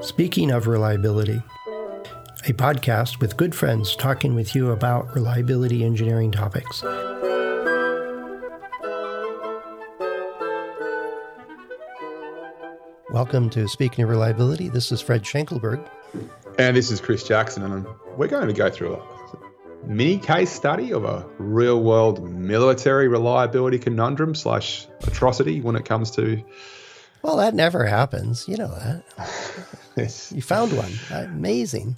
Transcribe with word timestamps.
Speaking 0.00 0.50
of 0.50 0.66
reliability, 0.66 1.42
a 2.46 2.52
podcast 2.52 3.20
with 3.20 3.36
good 3.36 3.54
friends 3.54 3.94
talking 3.94 4.34
with 4.34 4.54
you 4.54 4.70
about 4.70 5.14
reliability 5.14 5.84
engineering 5.84 6.32
topics. 6.32 6.82
Welcome 13.10 13.50
to 13.50 13.68
Speaking 13.68 14.04
of 14.04 14.10
Reliability. 14.10 14.68
This 14.68 14.90
is 14.90 15.00
Fred 15.00 15.22
Schenkelberg. 15.22 15.86
And 16.58 16.76
this 16.76 16.90
is 16.90 17.00
Chris 17.00 17.22
Jackson, 17.22 17.62
and 17.62 17.86
we're 18.16 18.26
going 18.26 18.48
to 18.48 18.54
go 18.54 18.70
through 18.70 18.94
a 18.94 19.21
mini 19.84 20.18
case 20.18 20.50
study 20.50 20.92
of 20.92 21.04
a 21.04 21.26
real 21.38 21.82
world 21.82 22.22
military 22.30 23.08
reliability 23.08 23.78
conundrum 23.78 24.34
slash 24.34 24.86
atrocity 25.06 25.60
when 25.60 25.76
it 25.76 25.84
comes 25.84 26.10
to. 26.12 26.42
Well, 27.22 27.36
that 27.36 27.54
never 27.54 27.86
happens. 27.86 28.48
You 28.48 28.56
know 28.56 28.68
that. 28.68 29.04
yes. 29.96 30.32
You 30.34 30.42
found 30.42 30.76
one. 30.76 30.92
Amazing. 31.10 31.96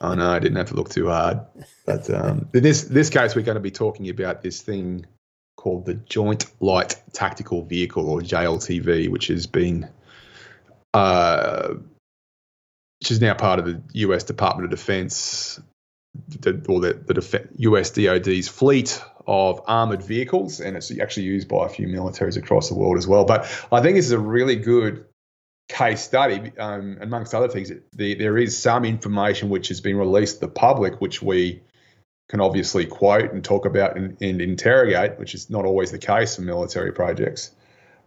Oh 0.00 0.14
no, 0.14 0.30
I 0.30 0.38
didn't 0.38 0.56
have 0.56 0.68
to 0.68 0.74
look 0.74 0.88
too 0.88 1.08
hard. 1.08 1.40
But 1.86 2.08
um, 2.10 2.48
in 2.54 2.62
this 2.62 2.82
this 2.84 3.10
case, 3.10 3.34
we're 3.34 3.42
going 3.42 3.56
to 3.56 3.60
be 3.60 3.70
talking 3.70 4.08
about 4.08 4.42
this 4.42 4.60
thing 4.60 5.06
called 5.56 5.86
the 5.86 5.94
Joint 5.94 6.46
Light 6.60 7.00
Tactical 7.12 7.64
Vehicle, 7.64 8.08
or 8.08 8.20
JLTV, 8.20 9.08
which 9.08 9.28
has 9.28 9.46
been, 9.46 9.88
uh, 10.94 11.74
which 13.00 13.10
is 13.10 13.20
now 13.20 13.34
part 13.34 13.58
of 13.58 13.66
the 13.66 13.82
U.S. 13.92 14.24
Department 14.24 14.64
of 14.64 14.76
Defense, 14.76 15.60
the, 16.28 16.64
or 16.68 16.80
the, 16.80 16.94
the 17.06 17.48
U.S. 17.58 17.90
DoD's 17.90 18.48
fleet 18.48 19.02
of 19.26 19.62
armored 19.66 20.02
vehicles, 20.02 20.60
and 20.60 20.76
it's 20.76 20.96
actually 20.98 21.24
used 21.24 21.48
by 21.48 21.66
a 21.66 21.68
few 21.68 21.86
militaries 21.86 22.36
across 22.36 22.68
the 22.68 22.74
world 22.74 22.98
as 22.98 23.06
well. 23.06 23.24
But 23.24 23.42
I 23.70 23.80
think 23.80 23.96
this 23.96 24.06
is 24.06 24.12
a 24.12 24.18
really 24.18 24.56
good 24.56 25.06
case 25.68 26.02
study, 26.02 26.52
um, 26.58 26.98
amongst 27.00 27.34
other 27.34 27.48
things, 27.48 27.72
the, 27.94 28.14
there 28.14 28.36
is 28.36 28.58
some 28.58 28.84
information 28.84 29.48
which 29.48 29.68
has 29.68 29.80
been 29.80 29.96
released 29.96 30.34
to 30.34 30.40
the 30.46 30.52
public, 30.52 31.00
which 31.00 31.22
we 31.22 31.62
can 32.28 32.40
obviously 32.40 32.86
quote 32.86 33.32
and 33.32 33.44
talk 33.44 33.64
about 33.64 33.96
and, 33.96 34.20
and, 34.20 34.40
interrogate, 34.40 35.18
which 35.18 35.34
is 35.34 35.50
not 35.50 35.64
always 35.64 35.90
the 35.90 35.98
case 35.98 36.38
in 36.38 36.44
military 36.44 36.92
projects. 36.92 37.50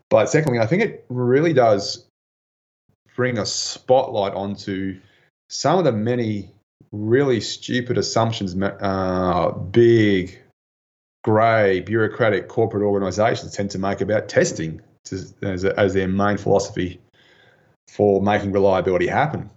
But 0.09 0.29
secondly, 0.29 0.59
I 0.59 0.67
think 0.67 0.83
it 0.83 1.05
really 1.09 1.53
does 1.53 2.05
bring 3.15 3.37
a 3.37 3.45
spotlight 3.45 4.33
onto 4.33 4.99
some 5.49 5.79
of 5.79 5.85
the 5.85 5.91
many 5.91 6.54
really 6.91 7.41
stupid 7.41 7.97
assumptions 7.97 8.55
uh, 8.61 9.51
big, 9.51 10.39
grey, 11.23 11.81
bureaucratic 11.81 12.47
corporate 12.47 12.83
organisations 12.83 13.53
tend 13.53 13.71
to 13.71 13.79
make 13.79 14.01
about 14.01 14.29
testing 14.29 14.81
to, 15.05 15.25
as, 15.41 15.63
a, 15.63 15.79
as 15.79 15.93
their 15.93 16.07
main 16.07 16.37
philosophy 16.37 16.99
for 17.87 18.21
making 18.21 18.51
reliability 18.51 19.07
happen. 19.07 19.49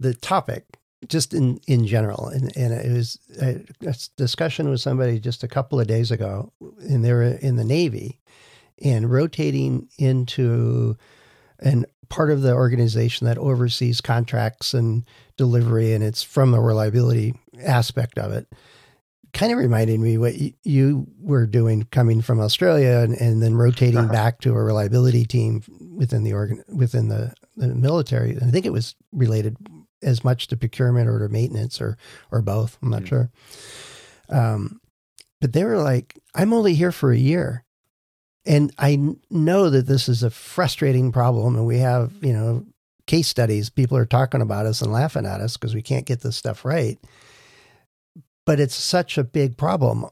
The 0.00 0.14
topic, 0.14 0.64
just 1.08 1.32
in, 1.34 1.60
in 1.66 1.86
general, 1.86 2.28
and, 2.28 2.56
and 2.56 2.72
it 2.72 2.92
was 2.92 3.18
a, 3.40 3.60
a 3.86 3.94
discussion 4.16 4.68
with 4.68 4.80
somebody 4.80 5.20
just 5.20 5.42
a 5.42 5.48
couple 5.48 5.80
of 5.80 5.86
days 5.86 6.10
ago, 6.10 6.52
and 6.80 7.04
they 7.04 7.12
were 7.12 7.22
in 7.22 7.56
the 7.56 7.64
Navy 7.64 8.20
and 8.82 9.10
rotating 9.10 9.88
into 9.98 10.96
an 11.62 11.86
part 12.08 12.30
of 12.30 12.42
the 12.42 12.52
organization 12.52 13.26
that 13.26 13.38
oversees 13.38 14.00
contracts 14.00 14.74
and 14.74 15.04
delivery, 15.36 15.94
and 15.94 16.04
it's 16.04 16.22
from 16.22 16.50
the 16.50 16.60
reliability 16.60 17.34
aspect 17.64 18.18
of 18.18 18.32
it 18.32 18.46
kind 19.32 19.50
of 19.50 19.58
reminded 19.58 19.98
me 19.98 20.18
what 20.18 20.34
you 20.62 21.06
were 21.18 21.46
doing 21.46 21.84
coming 21.84 22.20
from 22.20 22.40
Australia 22.40 22.98
and, 22.98 23.14
and 23.14 23.42
then 23.42 23.54
rotating 23.54 23.98
uh-huh. 23.98 24.12
back 24.12 24.40
to 24.40 24.50
a 24.50 24.62
reliability 24.62 25.24
team 25.24 25.62
within 25.96 26.22
the 26.22 26.32
organ 26.32 26.62
within 26.68 27.08
the, 27.08 27.32
the 27.56 27.68
military. 27.68 28.32
And 28.32 28.44
I 28.44 28.50
think 28.50 28.66
it 28.66 28.72
was 28.72 28.94
related 29.10 29.56
as 30.02 30.22
much 30.22 30.48
to 30.48 30.56
procurement 30.56 31.08
or 31.08 31.18
to 31.20 31.28
maintenance 31.28 31.80
or 31.80 31.96
or 32.30 32.42
both. 32.42 32.76
I'm 32.82 32.90
not 32.90 33.02
mm-hmm. 33.02 33.06
sure. 33.06 33.30
Um, 34.28 34.80
but 35.40 35.52
they 35.52 35.64
were 35.64 35.78
like, 35.78 36.18
"I'm 36.34 36.52
only 36.52 36.74
here 36.74 36.92
for 36.92 37.10
a 37.10 37.18
year." 37.18 37.64
And 38.44 38.72
I 38.78 38.98
know 39.30 39.70
that 39.70 39.86
this 39.86 40.08
is 40.08 40.22
a 40.22 40.30
frustrating 40.30 41.12
problem, 41.12 41.56
and 41.56 41.66
we 41.66 41.78
have, 41.78 42.12
you 42.20 42.32
know, 42.32 42.64
case 43.06 43.28
studies. 43.28 43.70
People 43.70 43.96
are 43.96 44.06
talking 44.06 44.40
about 44.40 44.66
us 44.66 44.82
and 44.82 44.92
laughing 44.92 45.26
at 45.26 45.40
us 45.40 45.56
because 45.56 45.74
we 45.74 45.82
can't 45.82 46.06
get 46.06 46.20
this 46.20 46.36
stuff 46.36 46.64
right 46.64 46.98
but 48.44 48.60
it's 48.60 48.74
such 48.74 49.18
a 49.18 49.24
big 49.24 49.56
problem. 49.56 50.06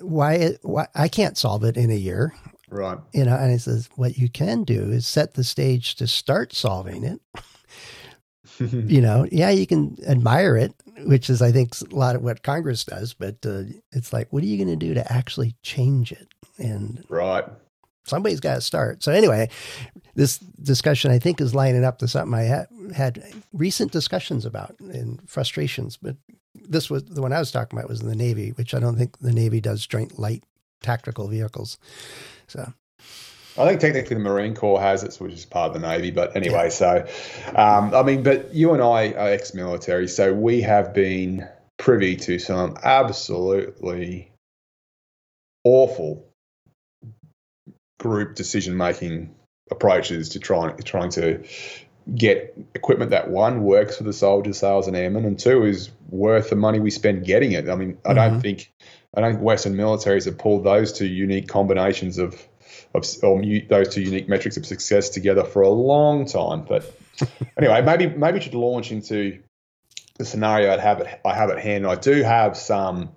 Why, 0.00 0.56
why 0.62 0.86
I 0.94 1.08
can't 1.08 1.36
solve 1.36 1.64
it 1.64 1.76
in 1.76 1.90
a 1.90 1.96
year. 1.96 2.34
Right. 2.70 2.98
You 3.12 3.24
know, 3.24 3.36
and 3.36 3.52
he 3.52 3.58
says, 3.58 3.88
what 3.96 4.16
you 4.16 4.28
can 4.28 4.64
do 4.64 4.90
is 4.90 5.06
set 5.06 5.34
the 5.34 5.44
stage 5.44 5.96
to 5.96 6.06
start 6.06 6.54
solving 6.54 7.04
it. 7.04 7.20
you 8.86 9.00
know, 9.00 9.26
yeah, 9.30 9.50
you 9.50 9.66
can 9.66 9.96
admire 10.06 10.56
it, 10.56 10.74
which 11.06 11.28
is, 11.28 11.42
I 11.42 11.52
think, 11.52 11.74
a 11.80 11.94
lot 11.94 12.16
of 12.16 12.22
what 12.22 12.42
Congress 12.42 12.84
does, 12.84 13.14
but 13.14 13.36
uh, 13.46 13.64
it's 13.92 14.12
like, 14.12 14.32
what 14.32 14.42
are 14.42 14.46
you 14.46 14.56
going 14.56 14.78
to 14.78 14.86
do 14.86 14.94
to 14.94 15.12
actually 15.12 15.54
change 15.62 16.12
it? 16.12 16.28
And 16.58 17.04
right 17.08 17.44
somebody's 18.04 18.40
got 18.40 18.54
to 18.54 18.60
start. 18.60 19.02
So 19.02 19.12
anyway, 19.12 19.48
this 20.14 20.38
discussion 20.38 21.10
I 21.10 21.18
think 21.18 21.40
is 21.40 21.54
lining 21.54 21.84
up 21.84 21.98
to 21.98 22.08
something 22.08 22.34
I 22.34 22.46
ha- 22.46 22.92
had 22.94 23.22
recent 23.52 23.92
discussions 23.92 24.44
about 24.44 24.78
and 24.80 25.20
frustrations. 25.28 25.96
But 25.96 26.16
this 26.54 26.88
was 26.88 27.04
the 27.04 27.22
one 27.22 27.32
I 27.32 27.38
was 27.38 27.50
talking 27.50 27.78
about 27.78 27.88
was 27.88 28.00
in 28.00 28.08
the 28.08 28.14
Navy, 28.14 28.50
which 28.50 28.74
I 28.74 28.78
don't 28.78 28.96
think 28.96 29.18
the 29.18 29.32
Navy 29.32 29.60
does 29.60 29.86
joint 29.86 30.18
light 30.18 30.44
tactical 30.82 31.28
vehicles. 31.28 31.78
So. 32.46 32.72
I 33.56 33.68
think 33.68 33.80
technically 33.80 34.14
the 34.14 34.22
Marine 34.22 34.54
Corps 34.54 34.80
has 34.80 35.04
it, 35.04 35.14
which 35.20 35.32
is 35.32 35.44
part 35.44 35.74
of 35.74 35.80
the 35.80 35.86
Navy. 35.86 36.10
But 36.10 36.36
anyway, 36.36 36.70
so 36.70 37.06
um, 37.54 37.94
I 37.94 38.02
mean, 38.02 38.22
but 38.22 38.52
you 38.54 38.72
and 38.72 38.82
I 38.82 39.12
are 39.12 39.30
ex-military, 39.30 40.08
so 40.08 40.32
we 40.32 40.62
have 40.62 40.92
been 40.92 41.46
privy 41.78 42.16
to 42.16 42.38
some 42.38 42.76
absolutely 42.82 44.32
awful 45.64 46.26
group 47.98 48.34
decision 48.34 48.76
making 48.76 49.34
approaches 49.70 50.30
to 50.30 50.38
trying 50.38 50.76
trying 50.78 51.10
to 51.10 51.44
get 52.14 52.54
equipment 52.74 53.12
that 53.12 53.30
one 53.30 53.62
works 53.62 53.96
for 53.96 54.04
the 54.04 54.12
soldiers, 54.12 54.58
sailors, 54.58 54.86
and 54.86 54.96
airmen, 54.96 55.24
and 55.24 55.38
two 55.38 55.64
is 55.64 55.90
worth 56.10 56.50
the 56.50 56.56
money 56.56 56.80
we 56.80 56.90
spend 56.90 57.24
getting 57.24 57.52
it. 57.52 57.68
I 57.68 57.76
mean, 57.76 57.98
I 58.04 58.08
mm-hmm. 58.08 58.16
don't 58.16 58.40
think 58.40 58.72
I 59.16 59.20
don't 59.20 59.32
think 59.34 59.44
Western 59.44 59.74
militaries 59.74 60.24
have 60.24 60.38
pulled 60.38 60.64
those 60.64 60.92
two 60.92 61.06
unique 61.06 61.48
combinations 61.48 62.18
of 62.18 62.46
of 62.94 63.04
or 63.22 63.42
those 63.68 63.94
two 63.94 64.02
unique 64.02 64.28
metrics 64.28 64.56
of 64.56 64.66
success 64.66 65.08
together 65.08 65.44
for 65.44 65.62
a 65.62 65.68
long 65.68 66.26
time. 66.26 66.64
But 66.64 66.98
anyway, 67.58 67.82
maybe 67.82 68.08
maybe 68.08 68.40
should 68.40 68.54
launch 68.54 68.92
into 68.92 69.40
the 70.18 70.24
scenario 70.24 70.72
I 70.72 70.80
have 70.80 71.00
at 71.00 71.20
I 71.24 71.34
have 71.34 71.50
at 71.50 71.58
hand. 71.58 71.86
I 71.86 71.96
do 71.96 72.22
have 72.22 72.56
some 72.56 73.10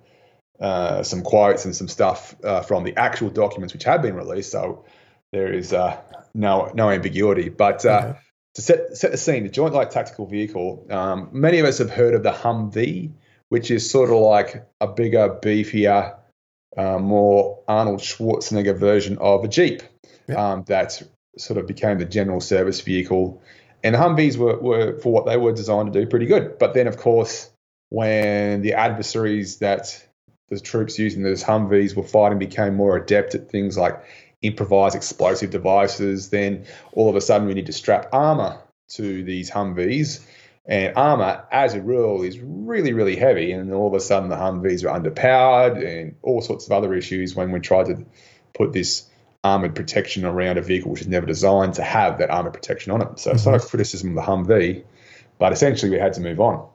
uh, 0.60 1.02
some 1.02 1.22
quotes 1.22 1.64
and 1.64 1.74
some 1.74 1.88
stuff 1.88 2.34
uh, 2.42 2.62
from 2.62 2.84
the 2.84 2.96
actual 2.96 3.30
documents 3.30 3.72
which 3.72 3.84
have 3.84 4.02
been 4.02 4.14
released. 4.14 4.52
So 4.52 4.84
there 5.32 5.52
is 5.52 5.72
uh, 5.72 6.00
no 6.34 6.70
no 6.74 6.90
ambiguity. 6.90 7.48
But 7.48 7.84
uh, 7.84 8.00
okay. 8.04 8.18
to 8.54 8.62
set 8.62 8.96
set 8.96 9.12
the 9.12 9.16
scene, 9.16 9.44
the 9.44 9.50
Joint 9.50 9.74
Light 9.74 9.90
Tactical 9.90 10.26
Vehicle. 10.26 10.86
Um, 10.90 11.28
many 11.32 11.58
of 11.58 11.66
us 11.66 11.78
have 11.78 11.90
heard 11.90 12.14
of 12.14 12.22
the 12.22 12.32
Humvee, 12.32 13.12
which 13.48 13.70
is 13.70 13.88
sort 13.88 14.10
of 14.10 14.16
like 14.16 14.66
a 14.80 14.88
bigger, 14.88 15.38
beefier, 15.42 16.17
uh, 16.78 16.98
more 16.98 17.62
Arnold 17.66 18.00
Schwarzenegger 18.00 18.78
version 18.78 19.18
of 19.18 19.44
a 19.44 19.48
Jeep 19.48 19.82
um, 20.34 20.64
that 20.68 21.02
sort 21.36 21.58
of 21.58 21.66
became 21.66 21.98
the 21.98 22.04
general 22.04 22.40
service 22.40 22.80
vehicle. 22.80 23.42
And 23.82 23.94
the 23.94 23.98
Humvees 23.98 24.36
were, 24.36 24.58
were, 24.58 24.98
for 24.98 25.12
what 25.12 25.26
they 25.26 25.36
were 25.36 25.52
designed 25.52 25.92
to 25.92 26.00
do, 26.00 26.06
pretty 26.06 26.26
good. 26.26 26.58
But 26.58 26.74
then, 26.74 26.86
of 26.86 26.96
course, 26.96 27.50
when 27.90 28.62
the 28.62 28.74
adversaries 28.74 29.58
that 29.58 30.04
the 30.48 30.60
troops 30.60 30.98
using 30.98 31.22
those 31.22 31.44
Humvees 31.44 31.94
were 31.96 32.04
fighting 32.04 32.38
became 32.38 32.74
more 32.74 32.96
adept 32.96 33.34
at 33.34 33.50
things 33.50 33.76
like 33.76 34.02
improvised 34.42 34.94
explosive 34.94 35.50
devices. 35.50 36.30
Then 36.30 36.64
all 36.92 37.10
of 37.10 37.16
a 37.16 37.20
sudden 37.20 37.48
we 37.48 37.54
need 37.54 37.66
to 37.66 37.72
strap 37.72 38.08
armor 38.12 38.60
to 38.90 39.24
these 39.24 39.50
Humvees. 39.50 40.24
And 40.68 40.92
armor, 40.96 41.44
as 41.50 41.72
a 41.72 41.80
rule, 41.80 42.22
is 42.22 42.38
really, 42.38 42.92
really 42.92 43.16
heavy. 43.16 43.52
And 43.52 43.72
all 43.72 43.88
of 43.88 43.94
a 43.94 44.00
sudden 44.00 44.28
the 44.28 44.36
Humvees 44.36 44.84
are 44.84 45.00
underpowered 45.00 45.82
and 45.82 46.16
all 46.22 46.42
sorts 46.42 46.66
of 46.66 46.72
other 46.72 46.92
issues 46.94 47.34
when 47.34 47.52
we 47.52 47.60
tried 47.60 47.86
to 47.86 48.04
put 48.52 48.74
this 48.74 49.08
armored 49.42 49.74
protection 49.74 50.26
around 50.26 50.58
a 50.58 50.62
vehicle 50.62 50.90
which 50.90 51.00
is 51.00 51.08
never 51.08 51.24
designed 51.24 51.74
to 51.74 51.82
have 51.82 52.18
that 52.18 52.28
armored 52.28 52.52
protection 52.52 52.92
on 52.92 53.00
it. 53.00 53.18
So 53.18 53.30
mm-hmm. 53.30 53.36
it's 53.36 53.46
not 53.46 53.54
a 53.54 53.60
criticism 53.60 54.10
of 54.10 54.16
the 54.16 54.30
Humvee, 54.30 54.84
but 55.38 55.52
essentially 55.52 55.90
we 55.90 55.98
had 55.98 56.12
to 56.14 56.20
move 56.20 56.38
on. 56.38 56.68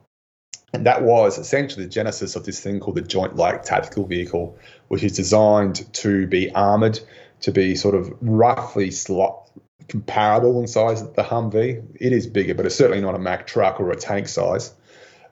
And 0.72 0.86
that 0.86 1.02
was 1.02 1.38
essentially 1.38 1.84
the 1.84 1.90
genesis 1.90 2.34
of 2.34 2.44
this 2.44 2.58
thing 2.58 2.80
called 2.80 2.96
the 2.96 3.02
Joint 3.02 3.36
Light 3.36 3.62
Tactical 3.62 4.06
Vehicle, 4.06 4.58
which 4.88 5.04
is 5.04 5.14
designed 5.14 5.92
to 5.94 6.26
be 6.26 6.52
armored, 6.52 6.98
to 7.42 7.52
be 7.52 7.76
sort 7.76 7.94
of 7.94 8.12
roughly 8.20 8.90
slot, 8.90 9.48
comparable 9.88 10.60
in 10.60 10.66
size 10.66 11.02
to 11.02 11.08
the 11.08 11.22
Humvee. 11.22 11.84
It 12.00 12.12
is 12.12 12.26
bigger, 12.26 12.54
but 12.54 12.66
it's 12.66 12.74
certainly 12.74 13.02
not 13.02 13.14
a 13.14 13.18
Mack 13.18 13.46
truck 13.46 13.80
or 13.80 13.90
a 13.90 13.96
tank 13.96 14.28
size. 14.28 14.72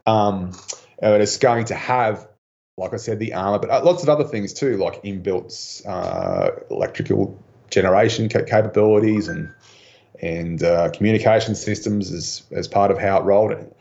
Um, 0.06 0.52
and 1.00 1.22
it's 1.22 1.38
going 1.38 1.66
to 1.66 1.74
have 1.74 2.28
like 2.76 2.94
I 2.94 2.96
said, 2.96 3.18
the 3.18 3.34
armor, 3.34 3.58
but 3.58 3.70
uh, 3.70 3.84
lots 3.84 4.02
of 4.02 4.08
other 4.08 4.24
things 4.24 4.52
too, 4.52 4.76
like 4.76 5.02
inbuilt 5.02 5.86
uh, 5.86 6.50
electrical 6.70 7.38
generation 7.70 8.28
capabilities 8.28 9.28
and 9.28 9.52
and 10.20 10.62
uh, 10.62 10.90
communication 10.90 11.54
systems 11.54 12.12
as 12.12 12.42
as 12.52 12.68
part 12.68 12.90
of 12.90 12.98
how 12.98 13.20
it 13.20 13.24
rolled. 13.24 13.52
It. 13.52 13.76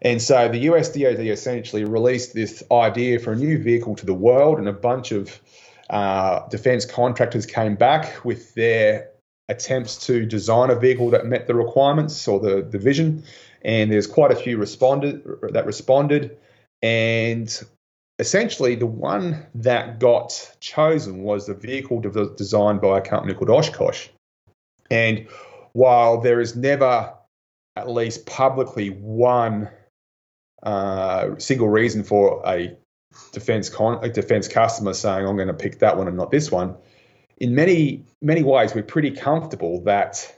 And 0.00 0.20
so 0.20 0.48
the 0.48 0.58
US 0.70 0.88
DoD 0.88 1.20
essentially 1.20 1.84
released 1.84 2.34
this 2.34 2.62
idea 2.72 3.20
for 3.20 3.32
a 3.32 3.36
new 3.36 3.58
vehicle 3.58 3.94
to 3.96 4.06
the 4.06 4.14
world, 4.14 4.58
and 4.58 4.68
a 4.68 4.72
bunch 4.72 5.12
of 5.12 5.40
uh, 5.88 6.48
defense 6.48 6.84
contractors 6.84 7.46
came 7.46 7.76
back 7.76 8.24
with 8.24 8.54
their 8.54 9.10
attempts 9.52 9.96
to 10.06 10.26
design 10.26 10.70
a 10.70 10.74
vehicle 10.74 11.10
that 11.10 11.26
met 11.26 11.46
the 11.46 11.54
requirements 11.54 12.26
or 12.26 12.40
the, 12.40 12.62
the 12.62 12.78
vision. 12.78 13.22
And 13.62 13.92
there's 13.92 14.08
quite 14.08 14.32
a 14.32 14.36
few 14.36 14.58
responded 14.58 15.22
that 15.52 15.66
responded. 15.66 16.36
And 16.82 17.62
essentially, 18.18 18.74
the 18.74 18.86
one 18.86 19.46
that 19.54 20.00
got 20.00 20.56
chosen 20.60 21.22
was 21.22 21.46
the 21.46 21.54
vehicle 21.54 22.00
de- 22.00 22.34
designed 22.34 22.80
by 22.80 22.98
a 22.98 23.00
company 23.00 23.34
called 23.34 23.50
Oshkosh. 23.50 24.08
And 24.90 25.28
while 25.72 26.20
there 26.20 26.40
is 26.40 26.56
never, 26.56 27.14
at 27.76 27.88
least 27.88 28.26
publicly, 28.26 28.88
one 28.88 29.68
uh, 30.62 31.38
single 31.38 31.68
reason 31.68 32.02
for 32.02 32.42
a 32.46 32.76
defense 33.32 33.68
con- 33.68 34.02
a 34.02 34.08
defense 34.08 34.48
customer 34.48 34.94
saying 34.94 35.26
I'm 35.26 35.36
going 35.36 35.48
to 35.48 35.54
pick 35.54 35.78
that 35.80 35.96
one 35.96 36.08
and 36.08 36.16
not 36.16 36.30
this 36.30 36.50
one. 36.50 36.76
In 37.42 37.56
many 37.56 38.04
many 38.20 38.44
ways, 38.44 38.72
we're 38.72 38.84
pretty 38.84 39.10
comfortable 39.10 39.82
that 39.82 40.32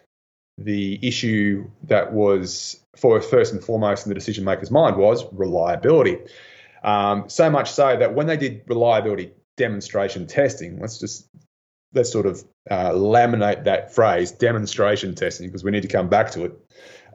the 0.56 0.98
issue 1.06 1.70
that 1.82 2.14
was 2.14 2.80
for 2.96 3.20
first 3.20 3.52
and 3.52 3.62
foremost 3.62 4.06
in 4.06 4.08
the 4.08 4.14
decision 4.14 4.42
maker's 4.42 4.70
mind 4.70 4.96
was 4.96 5.26
reliability. 5.30 6.18
Um, 6.82 7.28
so 7.28 7.50
much 7.50 7.70
so 7.70 7.94
that 7.94 8.14
when 8.14 8.26
they 8.26 8.38
did 8.38 8.62
reliability 8.68 9.32
demonstration 9.58 10.26
testing, 10.26 10.80
let's 10.80 10.98
just 10.98 11.28
let's 11.92 12.10
sort 12.10 12.24
of 12.24 12.42
uh, 12.70 12.92
laminate 12.92 13.64
that 13.64 13.94
phrase 13.94 14.32
demonstration 14.32 15.14
testing 15.14 15.48
because 15.48 15.62
we 15.62 15.72
need 15.72 15.82
to 15.82 15.88
come 15.88 16.08
back 16.08 16.30
to 16.30 16.46
it. 16.46 16.58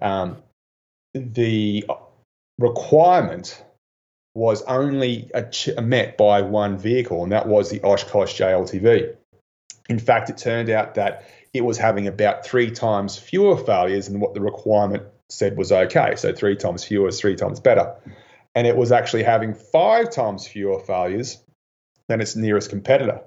Um, 0.04 0.38
the 1.16 1.86
requirement 2.60 3.64
was 4.36 4.62
only 4.64 5.32
met 5.82 6.16
by 6.16 6.42
one 6.44 6.78
vehicle, 6.78 7.24
and 7.24 7.32
that 7.32 7.48
was 7.48 7.72
the 7.72 7.82
Oshkosh 7.82 8.40
JLTV. 8.40 9.16
In 9.90 10.00
fact, 10.00 10.30
it 10.30 10.38
turned 10.38 10.70
out 10.70 10.96
that 10.96 11.26
it 11.54 11.66
was 11.66 11.78
having 11.78 12.08
about 12.08 12.46
three 12.46 12.72
times 12.72 13.18
fewer 13.18 13.58
failures 13.58 14.08
than 14.08 14.20
what 14.20 14.34
the 14.34 14.42
requirement 14.42 15.04
said 15.30 15.58
was 15.58 15.72
okay. 15.72 16.16
So 16.16 16.34
three 16.34 16.56
times 16.56 16.84
fewer 16.84 17.08
is 17.08 17.20
three 17.20 17.36
times 17.36 17.60
better. 17.60 17.96
And 18.56 18.68
it 18.68 18.78
was 18.78 18.92
actually 18.92 19.24
having 19.24 19.54
five 19.54 20.12
times 20.12 20.48
fewer 20.48 20.80
failures 20.80 21.44
than 22.08 22.22
its 22.22 22.36
nearest 22.36 22.70
competitor. 22.70 23.22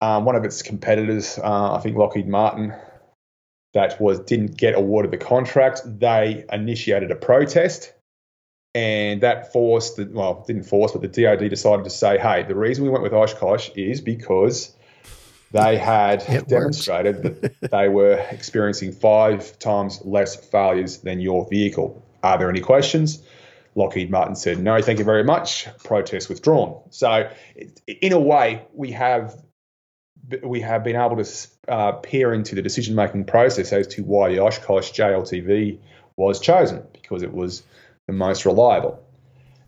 Um, 0.00 0.24
one 0.26 0.36
of 0.36 0.44
its 0.44 0.62
competitors, 0.62 1.38
uh, 1.42 1.74
I 1.74 1.80
think 1.80 1.96
Lockheed 1.96 2.28
Martin, 2.28 2.74
that 3.72 4.00
was 4.00 4.20
didn't 4.20 4.56
get 4.56 4.74
awarded 4.74 5.10
the 5.10 5.18
contract. 5.18 5.82
They 5.84 6.44
initiated 6.52 7.10
a 7.10 7.16
protest 7.16 7.92
and 8.76 9.22
that 9.22 9.54
forced 9.54 9.96
the 9.96 10.04
well 10.12 10.44
didn't 10.46 10.64
force 10.64 10.92
but 10.92 11.00
the 11.00 11.08
DoD 11.08 11.48
decided 11.48 11.84
to 11.84 11.90
say 11.90 12.18
hey 12.18 12.42
the 12.42 12.54
reason 12.54 12.84
we 12.84 12.90
went 12.90 13.02
with 13.02 13.14
Oshkosh 13.14 13.70
is 13.74 14.02
because 14.02 14.75
they 15.52 15.76
had 15.76 16.24
it 16.28 16.48
demonstrated 16.48 17.22
that 17.22 17.70
they 17.70 17.88
were 17.88 18.14
experiencing 18.30 18.92
five 18.92 19.58
times 19.58 20.00
less 20.04 20.36
failures 20.36 20.98
than 20.98 21.20
your 21.20 21.48
vehicle. 21.48 22.02
Are 22.22 22.38
there 22.38 22.50
any 22.50 22.60
questions? 22.60 23.22
Lockheed 23.74 24.10
Martin 24.10 24.36
said 24.36 24.58
no 24.58 24.80
thank 24.80 24.98
you 24.98 25.04
very 25.04 25.24
much. 25.24 25.68
Protest 25.84 26.28
withdrawn. 26.28 26.80
So 26.90 27.30
in 27.86 28.12
a 28.12 28.20
way 28.20 28.66
we 28.72 28.92
have 28.92 29.34
we 30.42 30.60
have 30.60 30.82
been 30.82 30.96
able 30.96 31.22
to 31.22 31.48
uh, 31.68 31.92
peer 31.92 32.32
into 32.32 32.54
the 32.54 32.62
decision 32.62 32.94
making 32.94 33.24
process 33.24 33.72
as 33.72 33.86
to 33.88 34.02
why 34.02 34.30
the 34.30 34.40
Oshkosh 34.40 34.90
JLTV 34.92 35.78
was 36.16 36.40
chosen 36.40 36.82
because 36.92 37.22
it 37.22 37.32
was 37.32 37.62
the 38.06 38.12
most 38.12 38.44
reliable. 38.44 39.02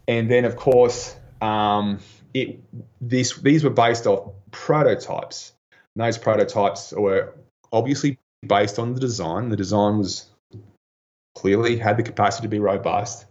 And 0.07 0.31
then, 0.31 0.45
of 0.45 0.57
course, 0.57 1.15
um, 1.41 2.01
it 2.35 2.61
this 3.01 3.37
these 3.37 3.65
were 3.65 3.71
based 3.71 4.07
off 4.07 4.33
prototypes. 4.51 5.53
And 5.99 6.07
those 6.07 6.17
prototypes 6.17 6.93
were 6.93 7.35
obviously 7.73 8.19
based 8.47 8.79
on 8.79 8.95
the 8.95 9.01
design. 9.01 9.49
The 9.49 9.57
design 9.57 9.99
was 9.99 10.27
clearly 11.35 11.77
had 11.77 11.97
the 11.97 12.05
capacity 12.05 12.43
to 12.43 12.49
be 12.49 12.61
robust. 12.61 13.27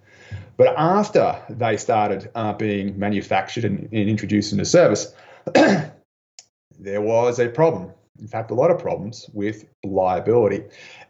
But 0.57 0.75
after 0.77 1.41
they 1.49 1.77
started 1.77 2.29
uh, 2.35 2.51
being 2.51 2.99
manufactured 2.99 3.63
and, 3.63 3.87
and 3.93 4.09
introduced 4.09 4.51
into 4.51 4.65
service, 4.65 5.13
there 5.53 7.01
was 7.01 7.39
a 7.39 7.47
problem. 7.47 7.93
In 8.19 8.27
fact, 8.27 8.51
a 8.51 8.53
lot 8.53 8.69
of 8.69 8.79
problems 8.79 9.29
with 9.31 9.63
liability. 9.85 10.65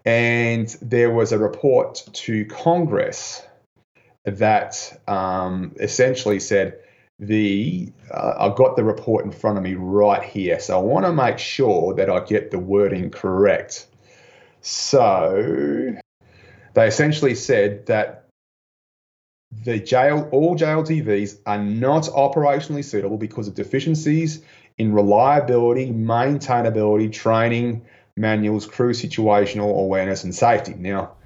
And 0.06 0.68
there 0.80 1.10
was 1.10 1.32
a 1.32 1.40
report 1.40 2.08
to 2.14 2.46
Congress 2.46 3.42
that 4.26 5.02
um, 5.08 5.76
essentially 5.80 6.40
said 6.40 6.82
the 7.20 7.92
uh, 8.12 8.34
I've 8.38 8.56
got 8.56 8.76
the 8.76 8.84
report 8.84 9.26
in 9.26 9.32
front 9.32 9.58
of 9.58 9.64
me 9.64 9.76
right 9.76 10.24
here, 10.24 10.60
so 10.60 10.78
I 10.78 10.82
want 10.82 11.06
to 11.06 11.14
make 11.14 11.40
sure 11.40 11.96
that 11.96 12.10
I 12.10 12.20
get 12.22 12.52
the 12.52 12.60
wording 12.60 13.10
correct. 13.10 13.88
So 14.62 15.96
they 16.74 16.88
essentially 16.88 17.36
said 17.36 17.88
that 17.88 18.26
the 19.64 19.80
jail 19.80 20.30
all 20.32 20.56
JLTVs 20.56 21.40
are 21.46 21.58
not 21.58 22.04
operationally 22.04 22.84
suitable 22.84 23.18
because 23.18 23.48
of 23.48 23.56
deficiencies 23.56 24.42
in 24.78 24.94
reliability, 24.94 25.92
maintainability, 25.92 27.12
training, 27.12 27.86
manuals, 28.16 28.68
crew 28.68 28.94
situational 28.94 29.80
awareness, 29.80 30.24
and 30.24 30.36
safety. 30.36 30.76
Now, 30.78 31.17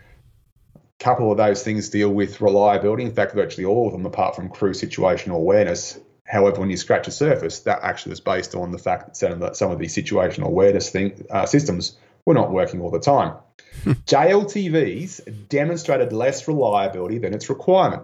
couple 1.01 1.31
of 1.31 1.37
those 1.37 1.63
things 1.63 1.89
deal 1.89 2.09
with 2.09 2.41
reliability. 2.41 3.03
In 3.03 3.13
fact, 3.13 3.33
virtually 3.33 3.65
all 3.65 3.87
of 3.87 3.93
them, 3.93 4.05
apart 4.05 4.35
from 4.35 4.49
crew 4.49 4.71
situational 4.71 5.35
awareness. 5.35 5.99
However, 6.25 6.61
when 6.61 6.69
you 6.69 6.77
scratch 6.77 7.05
the 7.05 7.11
surface, 7.11 7.59
that 7.61 7.79
actually 7.81 8.13
is 8.13 8.21
based 8.21 8.55
on 8.55 8.71
the 8.71 8.77
fact 8.77 9.07
that 9.07 9.17
some 9.17 9.31
of, 9.33 9.39
the, 9.39 9.53
some 9.53 9.71
of 9.71 9.79
these 9.79 9.95
situational 9.95 10.45
awareness 10.45 10.89
thing, 10.89 11.25
uh, 11.29 11.45
systems 11.45 11.97
were 12.25 12.33
not 12.33 12.51
working 12.51 12.81
all 12.81 12.91
the 12.91 12.99
time. 12.99 13.35
JLTVs 13.83 15.49
demonstrated 15.49 16.13
less 16.13 16.47
reliability 16.47 17.17
than 17.17 17.33
its 17.33 17.49
requirement. 17.49 18.03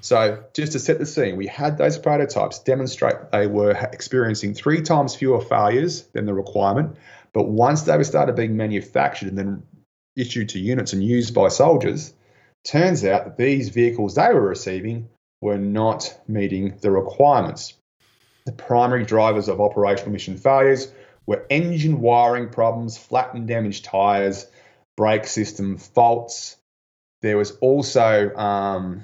So, 0.00 0.44
just 0.52 0.72
to 0.72 0.78
set 0.78 0.98
the 0.98 1.06
scene, 1.06 1.36
we 1.36 1.46
had 1.46 1.78
those 1.78 1.96
prototypes 1.96 2.58
demonstrate 2.58 3.30
they 3.32 3.46
were 3.46 3.70
experiencing 3.70 4.54
three 4.54 4.82
times 4.82 5.14
fewer 5.14 5.40
failures 5.40 6.02
than 6.12 6.26
the 6.26 6.34
requirement. 6.34 6.96
But 7.32 7.48
once 7.48 7.82
they 7.82 7.96
were 7.96 8.04
started 8.04 8.36
being 8.36 8.56
manufactured 8.56 9.28
and 9.28 9.38
then 9.38 9.62
issued 10.16 10.50
to 10.50 10.58
units 10.58 10.92
and 10.92 11.02
used 11.02 11.34
by 11.34 11.48
soldiers, 11.48 12.12
Turns 12.66 13.04
out 13.04 13.24
that 13.24 13.36
these 13.36 13.68
vehicles 13.68 14.16
they 14.16 14.32
were 14.32 14.40
receiving 14.40 15.08
were 15.40 15.58
not 15.58 16.18
meeting 16.26 16.76
the 16.80 16.90
requirements. 16.90 17.74
The 18.44 18.52
primary 18.52 19.04
drivers 19.04 19.48
of 19.48 19.60
operational 19.60 20.10
mission 20.10 20.36
failures 20.36 20.92
were 21.26 21.46
engine 21.48 22.00
wiring 22.00 22.48
problems, 22.48 22.98
flat 22.98 23.34
and 23.34 23.46
damaged 23.46 23.84
tyres, 23.84 24.46
brake 24.96 25.28
system 25.28 25.78
faults. 25.78 26.56
There 27.22 27.36
was 27.36 27.52
also, 27.58 28.34
um, 28.34 29.02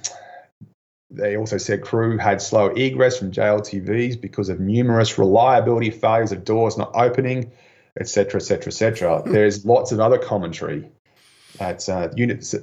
they 1.10 1.36
also 1.36 1.58
said 1.58 1.82
crew 1.82 2.18
had 2.18 2.42
slow 2.42 2.68
egress 2.68 3.16
from 3.16 3.30
JLTVs 3.30 4.20
because 4.20 4.48
of 4.48 4.58
numerous 4.58 5.18
reliability 5.18 5.90
failures 5.90 6.32
of 6.32 6.44
doors 6.44 6.76
not 6.76 6.90
opening, 6.94 7.52
etc., 7.98 8.40
etc., 8.40 8.66
etc. 8.66 9.22
There's 9.24 9.64
lots 9.64 9.92
of 9.92 10.00
other 10.00 10.18
commentary 10.18 10.90
at 11.60 11.88
uh, 11.88 12.08
units 12.16 12.56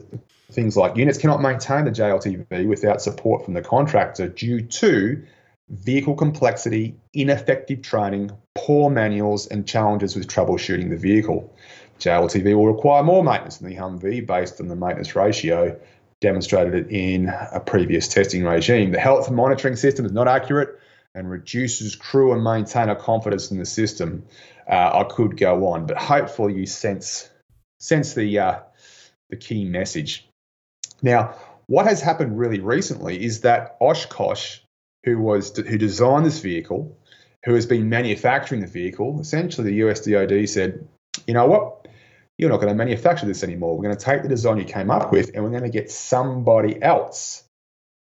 things 0.51 0.75
like 0.75 0.95
units 0.97 1.17
cannot 1.17 1.41
maintain 1.41 1.85
the 1.85 1.91
JLTV 1.91 2.67
without 2.67 3.01
support 3.01 3.45
from 3.45 3.53
the 3.53 3.61
contractor 3.61 4.27
due 4.27 4.61
to 4.61 5.23
vehicle 5.69 6.15
complexity, 6.15 6.95
ineffective 7.13 7.81
training, 7.81 8.31
poor 8.55 8.89
manuals, 8.89 9.47
and 9.47 9.67
challenges 9.67 10.15
with 10.15 10.27
troubleshooting 10.27 10.89
the 10.89 10.97
vehicle. 10.97 11.53
JLTV 11.99 12.55
will 12.55 12.67
require 12.67 13.03
more 13.03 13.23
maintenance 13.23 13.57
than 13.57 13.69
the 13.69 13.75
Humvee 13.75 14.25
based 14.25 14.59
on 14.59 14.67
the 14.67 14.75
maintenance 14.75 15.15
ratio 15.15 15.79
demonstrated 16.21 16.91
in 16.91 17.31
a 17.51 17.59
previous 17.59 18.07
testing 18.07 18.43
regime. 18.43 18.91
The 18.91 18.99
health 18.99 19.29
monitoring 19.31 19.75
system 19.75 20.05
is 20.05 20.11
not 20.11 20.27
accurate 20.27 20.79
and 21.15 21.29
reduces 21.29 21.95
crew 21.95 22.33
and 22.33 22.43
maintainer 22.43 22.95
confidence 22.95 23.51
in 23.51 23.57
the 23.57 23.65
system. 23.65 24.23
Uh, 24.69 24.91
I 24.93 25.03
could 25.09 25.37
go 25.37 25.67
on, 25.67 25.85
but 25.85 25.97
hopefully 25.97 26.55
you 26.55 26.65
sense 26.65 27.29
sense 27.79 28.13
the 28.13 28.39
uh, 28.39 28.59
the 29.29 29.37
key 29.37 29.65
message. 29.65 30.28
Now, 31.01 31.35
what 31.67 31.85
has 31.85 32.01
happened 32.01 32.37
really 32.37 32.59
recently 32.59 33.23
is 33.23 33.41
that 33.41 33.77
Oshkosh, 33.79 34.59
who 35.03 35.19
was 35.19 35.55
who 35.55 35.77
designed 35.77 36.25
this 36.25 36.39
vehicle, 36.39 36.97
who 37.45 37.53
has 37.53 37.65
been 37.65 37.89
manufacturing 37.89 38.61
the 38.61 38.67
vehicle, 38.67 39.19
essentially 39.19 39.71
the 39.71 39.77
US 39.87 40.01
DoD 40.01 40.49
said, 40.49 40.87
you 41.27 41.33
know 41.33 41.45
what? 41.45 41.87
You're 42.37 42.49
not 42.49 42.57
going 42.57 42.69
to 42.69 42.75
manufacture 42.75 43.25
this 43.25 43.43
anymore. 43.43 43.75
We're 43.75 43.83
going 43.83 43.97
to 43.97 44.03
take 44.03 44.23
the 44.23 44.29
design 44.29 44.57
you 44.57 44.63
came 44.63 44.89
up 44.89 45.11
with 45.11 45.31
and 45.33 45.43
we're 45.43 45.51
going 45.51 45.63
to 45.63 45.69
get 45.69 45.91
somebody 45.91 46.81
else 46.81 47.43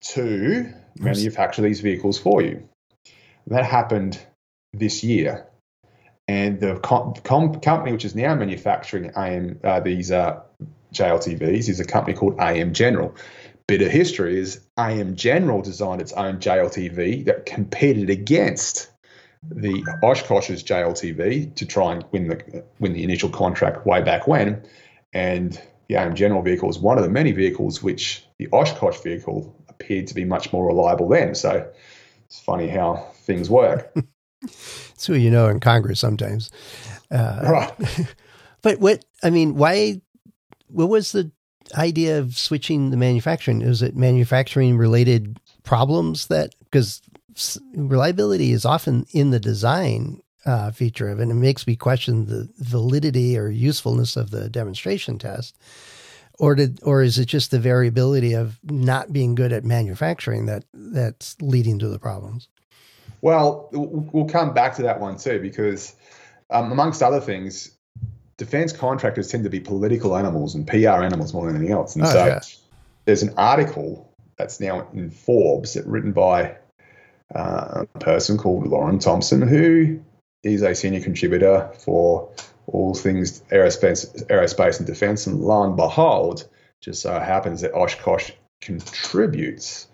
to 0.01 0.71
manufacture 0.99 1.61
these 1.61 1.81
vehicles 1.81 2.19
for 2.19 2.41
you. 2.41 2.67
That 3.47 3.65
happened 3.65 4.19
this 4.73 5.03
year. 5.03 5.47
And 6.27 6.59
the 6.59 6.79
com- 6.79 7.13
com- 7.23 7.59
company 7.61 7.93
which 7.93 8.05
is 8.05 8.13
now 8.13 8.35
manufacturing 8.35 9.11
AM, 9.15 9.59
uh, 9.63 9.79
these 9.79 10.11
uh, 10.11 10.41
JLTVs 10.94 11.70
is 11.70 11.79
a 11.79 11.86
company 11.86 12.15
called 12.15 12.39
AM 12.39 12.74
General. 12.74 13.15
Bit 13.67 13.82
of 13.82 13.91
history 13.91 14.39
is 14.39 14.62
AM 14.77 15.15
General 15.15 15.62
designed 15.62 16.01
its 16.01 16.13
own 16.13 16.38
JLTV 16.38 17.25
that 17.25 17.46
competed 17.46 18.10
against 18.10 18.89
the 19.50 19.86
Oshkosh's 20.03 20.63
JLTV 20.63 21.56
to 21.56 21.65
try 21.65 21.94
and 21.94 22.06
win 22.12 22.27
the 22.29 22.63
win 22.79 22.94
the 22.94 23.03
initial 23.03 23.29
contract 23.29 23.86
way 23.86 24.01
back 24.01 24.27
when. 24.27 24.63
And 25.13 25.62
the 25.88 25.96
AM 25.96 26.15
General 26.15 26.41
vehicle 26.41 26.70
is 26.70 26.79
one 26.79 26.98
of 26.98 27.03
the 27.03 27.10
many 27.10 27.32
vehicles 27.32 27.84
which 27.84 28.25
the 28.39 28.48
Oshkosh 28.51 29.00
vehicle 29.01 29.53
appeared 29.67 30.08
to 30.08 30.15
be 30.15 30.25
much 30.25 30.51
more 30.53 30.65
reliable 30.65 31.10
then. 31.10 31.36
So 31.36 31.70
it's 32.25 32.39
funny 32.39 32.67
how 32.67 33.12
things 33.15 33.50
work. 33.50 33.94
It's 34.44 35.08
who 35.08 35.15
you 35.15 35.32
know 35.32 35.48
in 35.50 35.60
Congress 35.60 36.00
sometimes. 36.00 36.51
Uh, 37.12 37.39
right. 37.44 38.08
But 38.62 38.79
what, 38.79 39.06
I 39.24 39.29
mean, 39.29 39.56
why, 39.56 40.01
what 40.67 40.89
was 40.89 41.12
the 41.12 41.31
idea 41.75 42.19
of 42.19 42.38
switching 42.38 42.89
the 42.89 42.97
manufacturing? 42.97 43.62
Is 43.62 43.81
it 43.81 43.95
manufacturing 43.95 44.77
related 44.77 45.39
problems 45.63 46.27
that, 46.27 46.55
because 46.59 47.01
reliability 47.75 48.51
is 48.51 48.65
often 48.65 49.05
in 49.12 49.31
the 49.31 49.39
design 49.39 50.21
uh, 50.45 50.71
feature 50.71 51.09
of 51.09 51.19
it, 51.19 51.24
and 51.24 51.31
it 51.31 51.36
makes 51.36 51.67
me 51.67 51.75
question 51.75 52.25
the 52.25 52.50
validity 52.59 53.38
or 53.38 53.50
usefulness 53.50 54.15
of 54.15 54.31
the 54.31 54.50
demonstration 54.50 55.19
test. 55.19 55.57
Or 56.39 56.55
did, 56.55 56.79
or 56.83 57.01
is 57.01 57.17
it 57.17 57.25
just 57.25 57.51
the 57.51 57.59
variability 57.59 58.33
of 58.33 58.59
not 58.63 59.12
being 59.12 59.36
good 59.36 59.51
at 59.51 59.65
manufacturing 59.65 60.45
that 60.45 60.65
that's 60.74 61.36
leading 61.41 61.79
to 61.79 61.89
the 61.89 62.00
problems? 62.00 62.47
Well, 63.21 63.69
we'll 63.71 64.25
come 64.29 64.53
back 64.53 64.75
to 64.75 64.83
that 64.83 65.00
one 65.00 65.17
too, 65.17 65.39
because 65.41 65.95
um, 66.50 66.71
amongst 66.71 67.01
other 67.01 67.19
things, 67.19 67.71
defense 68.38 68.72
contractors 68.72 69.29
tend 69.29 69.44
to 69.44 69.50
be 69.50 69.60
political 69.60 70.15
animals 70.15 70.56
and 70.56 70.67
PR 70.67 71.03
animals 71.03 71.34
more 71.34 71.48
than 71.48 71.56
anything 71.56 71.74
else. 71.74 71.96
And 71.96 72.06
oh, 72.06 72.10
so 72.10 72.25
yeah. 72.25 72.39
there's 73.06 73.24
an 73.24 73.34
article 73.38 74.13
that's 74.38 74.60
now 74.60 74.88
in 74.94 75.10
Forbes 75.10 75.74
that 75.74 75.86
written 75.86 76.13
by 76.13 76.58
uh, 77.34 77.86
a 77.94 78.00
person 78.00 78.38
called 78.38 78.67
Loren 78.67 79.00
Thompson, 79.00 79.41
who 79.41 80.00
is 80.44 80.62
a 80.62 80.75
senior 80.75 81.01
contributor 81.01 81.72
for 81.79 82.32
all 82.67 82.94
things 82.94 83.41
aerospace, 83.51 84.25
aerospace 84.27 84.77
and 84.77 84.88
defense. 84.88 85.25
And 85.27 85.41
lo 85.41 85.63
and 85.63 85.75
behold, 85.75 86.48
just 86.79 87.01
so 87.01 87.20
happens 87.20 87.62
that 87.62 87.74
Oshkosh 87.74 88.32
contributes 88.62 89.88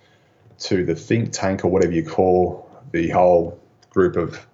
to 0.60 0.86
the 0.86 0.96
think 0.96 1.32
tank 1.32 1.64
or 1.66 1.70
whatever 1.70 1.94
you 1.94 2.06
call 2.06 2.70
the 2.92 3.10
whole 3.10 3.60
group 3.90 4.16
of 4.16 4.46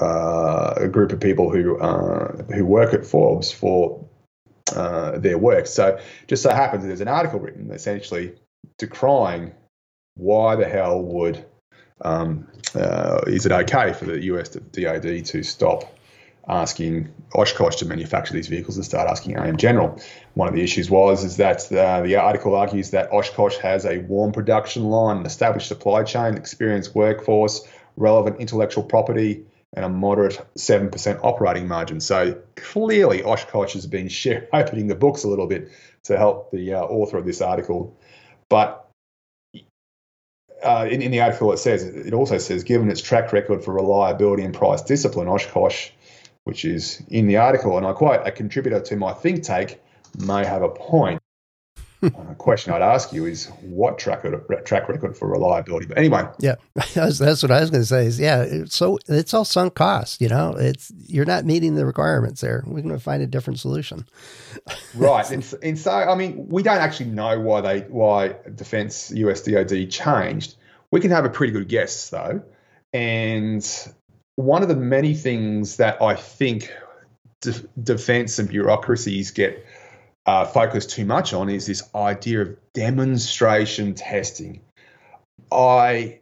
uh, 0.00 0.74
a 0.76 0.88
group 0.88 1.12
of 1.12 1.20
people 1.20 1.50
who 1.50 1.78
uh, 1.78 2.42
who 2.54 2.64
work 2.64 2.94
at 2.94 3.06
Forbes 3.06 3.50
for 3.50 4.06
uh, 4.74 5.18
their 5.18 5.38
work. 5.38 5.66
So 5.66 5.98
just 6.26 6.42
so 6.42 6.50
happens 6.50 6.84
there's 6.84 7.00
an 7.00 7.08
article 7.08 7.40
written 7.40 7.70
essentially 7.70 8.34
decrying 8.78 9.52
why 10.16 10.56
the 10.56 10.66
hell 10.66 11.00
would 11.00 11.44
um, 12.02 12.46
uh, 12.74 13.20
is 13.26 13.46
it 13.46 13.52
okay 13.52 13.92
for 13.92 14.04
the 14.04 14.24
US 14.24 14.50
DoD 14.50 15.24
to 15.26 15.42
stop 15.42 15.96
asking 16.48 17.12
Oshkosh 17.34 17.76
to 17.76 17.86
manufacture 17.86 18.32
these 18.32 18.46
vehicles 18.46 18.76
and 18.76 18.84
start 18.84 19.08
asking 19.08 19.36
AM 19.36 19.56
General. 19.56 20.00
One 20.34 20.48
of 20.48 20.54
the 20.54 20.62
issues 20.62 20.88
was 20.88 21.24
is 21.24 21.36
that 21.38 21.70
uh, 21.72 22.02
the 22.02 22.16
article 22.16 22.54
argues 22.54 22.90
that 22.90 23.12
Oshkosh 23.12 23.56
has 23.58 23.84
a 23.84 23.98
warm 23.98 24.32
production 24.32 24.84
line, 24.84 25.18
an 25.18 25.26
established 25.26 25.68
supply 25.68 26.04
chain, 26.04 26.34
experienced 26.36 26.94
workforce, 26.94 27.66
relevant 27.96 28.38
intellectual 28.40 28.84
property, 28.84 29.44
and 29.74 29.84
a 29.84 29.88
moderate 29.88 30.40
7% 30.56 31.20
operating 31.22 31.68
margin. 31.68 32.00
So 32.00 32.40
clearly 32.54 33.22
Oshkosh 33.22 33.74
has 33.74 33.86
been 33.86 34.08
share, 34.08 34.48
opening 34.52 34.86
the 34.86 34.94
books 34.94 35.24
a 35.24 35.28
little 35.28 35.46
bit 35.46 35.70
to 36.04 36.16
help 36.16 36.50
the 36.50 36.74
uh, 36.74 36.82
author 36.82 37.18
of 37.18 37.26
this 37.26 37.40
article. 37.40 37.96
But 38.48 38.88
uh, 40.62 40.88
in, 40.90 41.02
in, 41.02 41.10
the 41.10 41.20
article, 41.20 41.52
it 41.52 41.58
says 41.58 41.84
it 41.84 42.14
also 42.14 42.38
says, 42.38 42.64
given 42.64 42.90
its 42.90 43.02
track 43.02 43.32
record 43.32 43.64
for 43.64 43.74
reliability 43.74 44.42
and 44.42 44.54
price 44.54 44.82
discipline, 44.82 45.28
Oshkosh 45.28 45.90
which 46.46 46.64
is 46.64 47.02
in 47.08 47.26
the 47.26 47.38
article, 47.38 47.76
and 47.76 47.84
I 47.84 47.92
quote, 47.92 48.24
a 48.24 48.30
contributor 48.30 48.80
to 48.80 48.96
my 48.96 49.12
think 49.12 49.42
tank 49.42 49.80
may 50.16 50.46
have 50.46 50.62
a 50.62 50.68
point. 50.68 51.20
A 52.06 52.34
question 52.34 52.72
I'd 52.72 52.82
ask 52.82 53.12
you 53.12 53.26
is 53.26 53.46
what 53.60 53.98
track 53.98 54.24
record, 54.24 54.66
track 54.66 54.88
record 54.88 55.16
for 55.16 55.28
reliability? 55.28 55.86
But 55.86 55.98
anyway, 55.98 56.28
yeah, 56.38 56.56
that's, 56.94 57.18
that's 57.18 57.42
what 57.42 57.50
I 57.50 57.60
was 57.60 57.70
going 57.70 57.82
to 57.82 57.86
say. 57.86 58.06
Is 58.06 58.18
yeah, 58.18 58.42
it's 58.42 58.74
so 58.74 58.98
it's 59.08 59.34
all 59.34 59.44
sunk 59.44 59.74
cost. 59.74 60.20
You 60.20 60.28
know, 60.28 60.54
it's 60.56 60.92
you're 61.06 61.24
not 61.24 61.44
meeting 61.44 61.74
the 61.74 61.86
requirements 61.86 62.40
there. 62.40 62.62
We're 62.66 62.82
going 62.82 62.94
to 62.94 63.00
find 63.00 63.22
a 63.22 63.26
different 63.26 63.58
solution. 63.58 64.06
right, 64.94 65.30
and, 65.30 65.54
and 65.62 65.78
so 65.78 65.90
I 65.90 66.14
mean, 66.14 66.46
we 66.48 66.62
don't 66.62 66.78
actually 66.78 67.10
know 67.10 67.40
why 67.40 67.60
they 67.60 67.80
why 67.80 68.36
Defense 68.54 69.10
USDOD 69.10 69.90
changed. 69.90 70.56
We 70.90 71.00
can 71.00 71.10
have 71.10 71.24
a 71.24 71.30
pretty 71.30 71.52
good 71.52 71.68
guess 71.68 72.10
though, 72.10 72.42
and 72.92 73.92
one 74.36 74.62
of 74.62 74.68
the 74.68 74.76
many 74.76 75.14
things 75.14 75.76
that 75.76 76.00
I 76.00 76.14
think 76.14 76.70
de- 77.40 77.66
defense 77.82 78.38
and 78.38 78.48
bureaucracies 78.48 79.30
get 79.30 79.64
uh, 80.26 80.44
focused 80.44 80.90
too 80.90 81.04
much 81.04 81.32
on 81.32 81.48
is 81.48 81.66
this 81.66 81.82
idea 81.94 82.42
of 82.42 82.56
demonstration 82.72 83.94
testing. 83.94 84.60
I 85.52 86.20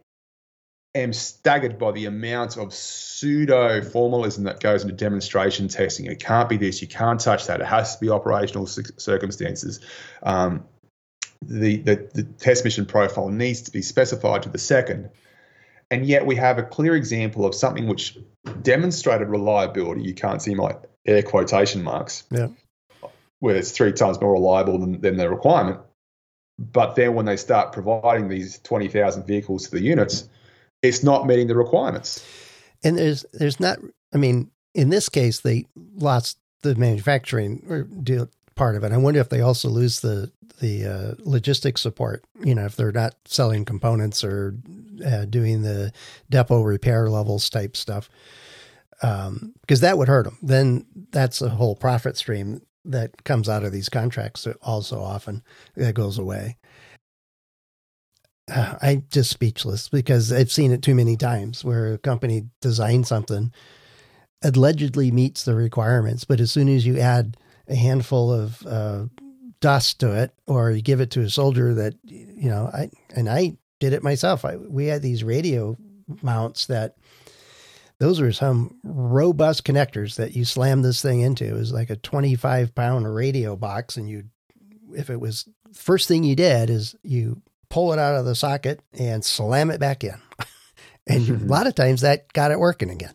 am 0.93 1.11
staggered 1.11 1.77
by 1.79 1.91
the 1.91 2.05
amount 2.05 2.57
of 2.57 2.73
pseudo 2.73 3.81
formalism 3.81 4.43
that 4.45 4.59
goes 4.59 4.83
into 4.83 4.95
demonstration 4.95 5.67
testing. 5.67 6.05
It 6.05 6.19
can't 6.19 6.47
be 6.47 6.57
this, 6.57 6.81
you 6.81 6.87
can't 6.87 7.19
touch 7.19 7.47
that. 7.47 7.59
It 7.61 7.65
has 7.65 7.95
to 7.95 8.01
be 8.01 8.09
operational 8.09 8.67
circumstances. 8.67 9.79
Um, 10.21 10.65
the, 11.41 11.77
the, 11.77 12.09
the 12.13 12.23
test 12.23 12.63
mission 12.63 12.85
profile 12.85 13.29
needs 13.29 13.63
to 13.63 13.71
be 13.71 13.81
specified 13.81 14.43
to 14.43 14.49
the 14.49 14.57
second. 14.57 15.09
And 15.91 16.05
yet 16.05 16.25
we 16.25 16.35
have 16.35 16.57
a 16.57 16.63
clear 16.63 16.95
example 16.95 17.45
of 17.45 17.53
something 17.53 17.87
which 17.87 18.17
demonstrated 18.61 19.29
reliability. 19.29 20.01
You 20.01 20.13
can't 20.13 20.41
see 20.41 20.55
my 20.55 20.75
air 21.05 21.21
quotation 21.21 21.83
marks. 21.83 22.23
Yeah. 22.31 22.47
Where 23.45 23.57
it's 23.57 23.69
three 23.69 23.91
times 23.91 24.19
more 24.19 24.33
reliable 24.33 24.79
than, 24.79 25.01
than 25.01 25.17
the 25.17 25.29
requirement. 25.29 25.79
But 26.57 26.95
then 26.95 27.13
when 27.13 27.27
they 27.27 27.37
start 27.37 27.73
providing 27.73 28.27
these 28.27 28.57
20,000 28.57 29.27
vehicles 29.27 29.65
to 29.65 29.71
the 29.75 29.83
units, 29.83 30.27
it's 30.81 31.03
not 31.03 31.27
meeting 31.27 31.45
the 31.45 31.55
requirements. 31.55 32.25
And 32.83 32.97
there's 32.97 33.23
there's 33.33 33.59
not 33.59 33.77
I 34.15 34.17
mean, 34.17 34.49
in 34.73 34.89
this 34.89 35.09
case 35.09 35.41
they 35.41 35.67
lost 35.93 36.39
the 36.63 36.73
manufacturing 36.73 37.61
part 38.55 38.75
of 38.75 38.83
it. 38.83 38.91
I 38.91 38.97
wonder 38.97 39.19
if 39.19 39.29
they 39.29 39.41
also 39.41 39.69
lose 39.69 39.99
the 39.99 40.31
the 40.59 40.85
uh, 40.85 41.13
logistics 41.19 41.81
support. 41.81 42.23
You 42.43 42.55
know, 42.55 42.65
if 42.65 42.75
they're 42.75 42.91
not 42.91 43.13
selling 43.25 43.63
components 43.63 44.23
or 44.23 44.55
uh, 45.05 45.25
doing 45.25 45.61
the 45.61 45.93
depot 46.31 46.63
repair 46.63 47.11
levels 47.11 47.47
type 47.47 47.77
stuff, 47.77 48.09
because 48.89 49.27
um, 49.27 49.53
that 49.67 49.99
would 49.99 50.07
hurt 50.07 50.23
them. 50.23 50.39
Then 50.41 50.87
that's 51.11 51.43
a 51.43 51.49
whole 51.49 51.75
profit 51.75 52.17
stream 52.17 52.63
that 52.85 53.23
comes 53.23 53.49
out 53.49 53.63
of 53.63 53.71
these 53.71 53.89
contracts. 53.89 54.47
Also, 54.61 55.01
often 55.01 55.43
that 55.75 55.95
goes 55.95 56.17
away. 56.17 56.57
Uh, 58.53 58.75
I'm 58.81 59.05
just 59.09 59.31
speechless 59.31 59.89
because 59.89 60.31
I've 60.31 60.51
seen 60.51 60.71
it 60.71 60.83
too 60.83 60.93
many 60.93 61.17
times 61.17 61.63
where 61.63 61.93
a 61.93 61.97
company 61.97 62.43
designs 62.61 63.07
something 63.07 63.51
allegedly 64.43 65.09
meets 65.09 65.45
the 65.45 65.55
requirements, 65.55 66.25
but 66.25 66.39
as 66.39 66.51
soon 66.51 66.69
as 66.69 66.85
you 66.85 66.99
add 66.99 67.37
a 67.67 67.75
handful 67.75 68.31
of 68.31 68.65
uh, 68.67 69.05
dust 69.59 69.99
to 69.99 70.13
it, 70.13 70.31
or 70.45 70.71
you 70.71 70.81
give 70.81 71.01
it 71.01 71.09
to 71.11 71.21
a 71.21 71.29
soldier 71.29 71.73
that 71.73 71.95
you 72.03 72.49
know. 72.49 72.69
I 72.71 72.91
and 73.15 73.27
I 73.27 73.57
did 73.79 73.93
it 73.93 74.03
myself. 74.03 74.45
I, 74.45 74.57
we 74.57 74.85
had 74.85 75.01
these 75.01 75.23
radio 75.23 75.75
mounts 76.21 76.67
that 76.67 76.95
those 77.97 78.19
were 78.19 78.31
some 78.31 78.77
robust 78.83 79.63
connectors 79.63 80.15
that 80.15 80.35
you 80.35 80.45
slam 80.45 80.81
this 80.81 81.01
thing 81.01 81.21
into. 81.21 81.45
It 81.45 81.53
was 81.53 81.71
like 81.71 81.89
a 81.89 81.95
25 81.95 82.75
pound 82.75 83.13
radio 83.13 83.55
box. 83.55 83.97
And 83.97 84.09
you, 84.09 84.25
if 84.95 85.09
it 85.09 85.19
was 85.19 85.47
first 85.73 86.07
thing 86.07 86.23
you 86.23 86.35
did 86.35 86.69
is 86.69 86.95
you 87.03 87.41
pull 87.69 87.93
it 87.93 87.99
out 87.99 88.15
of 88.15 88.25
the 88.25 88.35
socket 88.35 88.81
and 88.93 89.23
slam 89.23 89.71
it 89.71 89.79
back 89.79 90.03
in. 90.03 90.15
and 91.07 91.29
a 91.41 91.45
lot 91.45 91.67
of 91.67 91.75
times 91.75 92.01
that 92.01 92.31
got 92.33 92.51
it 92.51 92.59
working 92.59 92.89
again. 92.89 93.13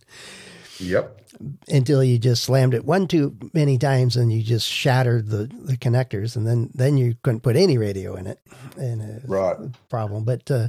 Yep 0.78 1.20
until 1.68 2.04
you 2.04 2.18
just 2.18 2.42
slammed 2.42 2.74
it 2.74 2.84
one 2.84 3.06
too 3.06 3.34
many 3.54 3.78
times 3.78 4.16
and 4.16 4.32
you 4.32 4.42
just 4.42 4.66
shattered 4.66 5.28
the, 5.28 5.50
the 5.62 5.76
connectors 5.76 6.36
and 6.36 6.46
then 6.46 6.70
then 6.74 6.98
you 6.98 7.14
couldn't 7.22 7.40
put 7.40 7.56
any 7.56 7.78
radio 7.78 8.14
in 8.14 8.26
it 8.26 8.38
and 8.76 9.22
right 9.26 9.56
problem 9.88 10.24
but 10.24 10.50
uh, 10.50 10.68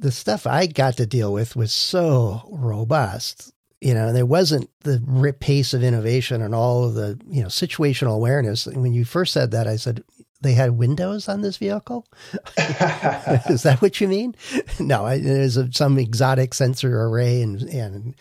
the 0.00 0.12
stuff 0.12 0.46
i 0.46 0.66
got 0.66 0.96
to 0.96 1.06
deal 1.06 1.32
with 1.32 1.56
was 1.56 1.72
so 1.72 2.42
robust 2.50 3.52
you 3.80 3.94
know 3.94 4.12
there 4.12 4.26
wasn't 4.26 4.68
the 4.80 5.34
pace 5.40 5.72
of 5.74 5.82
innovation 5.82 6.42
and 6.42 6.54
all 6.54 6.84
of 6.84 6.94
the 6.94 7.18
you 7.28 7.42
know 7.42 7.48
situational 7.48 8.14
awareness 8.14 8.66
and 8.66 8.82
when 8.82 8.92
you 8.92 9.04
first 9.04 9.32
said 9.32 9.50
that 9.50 9.66
i 9.66 9.76
said 9.76 10.02
they 10.40 10.54
had 10.54 10.72
windows 10.72 11.28
on 11.28 11.42
this 11.42 11.58
vehicle. 11.58 12.06
Is 12.58 13.62
that 13.62 13.78
what 13.80 14.00
you 14.00 14.08
mean? 14.08 14.34
No, 14.78 15.06
it 15.06 15.24
is 15.24 15.58
some 15.72 15.98
exotic 15.98 16.54
sensor 16.54 17.02
array 17.02 17.42
and 17.42 17.60
and 17.62 18.14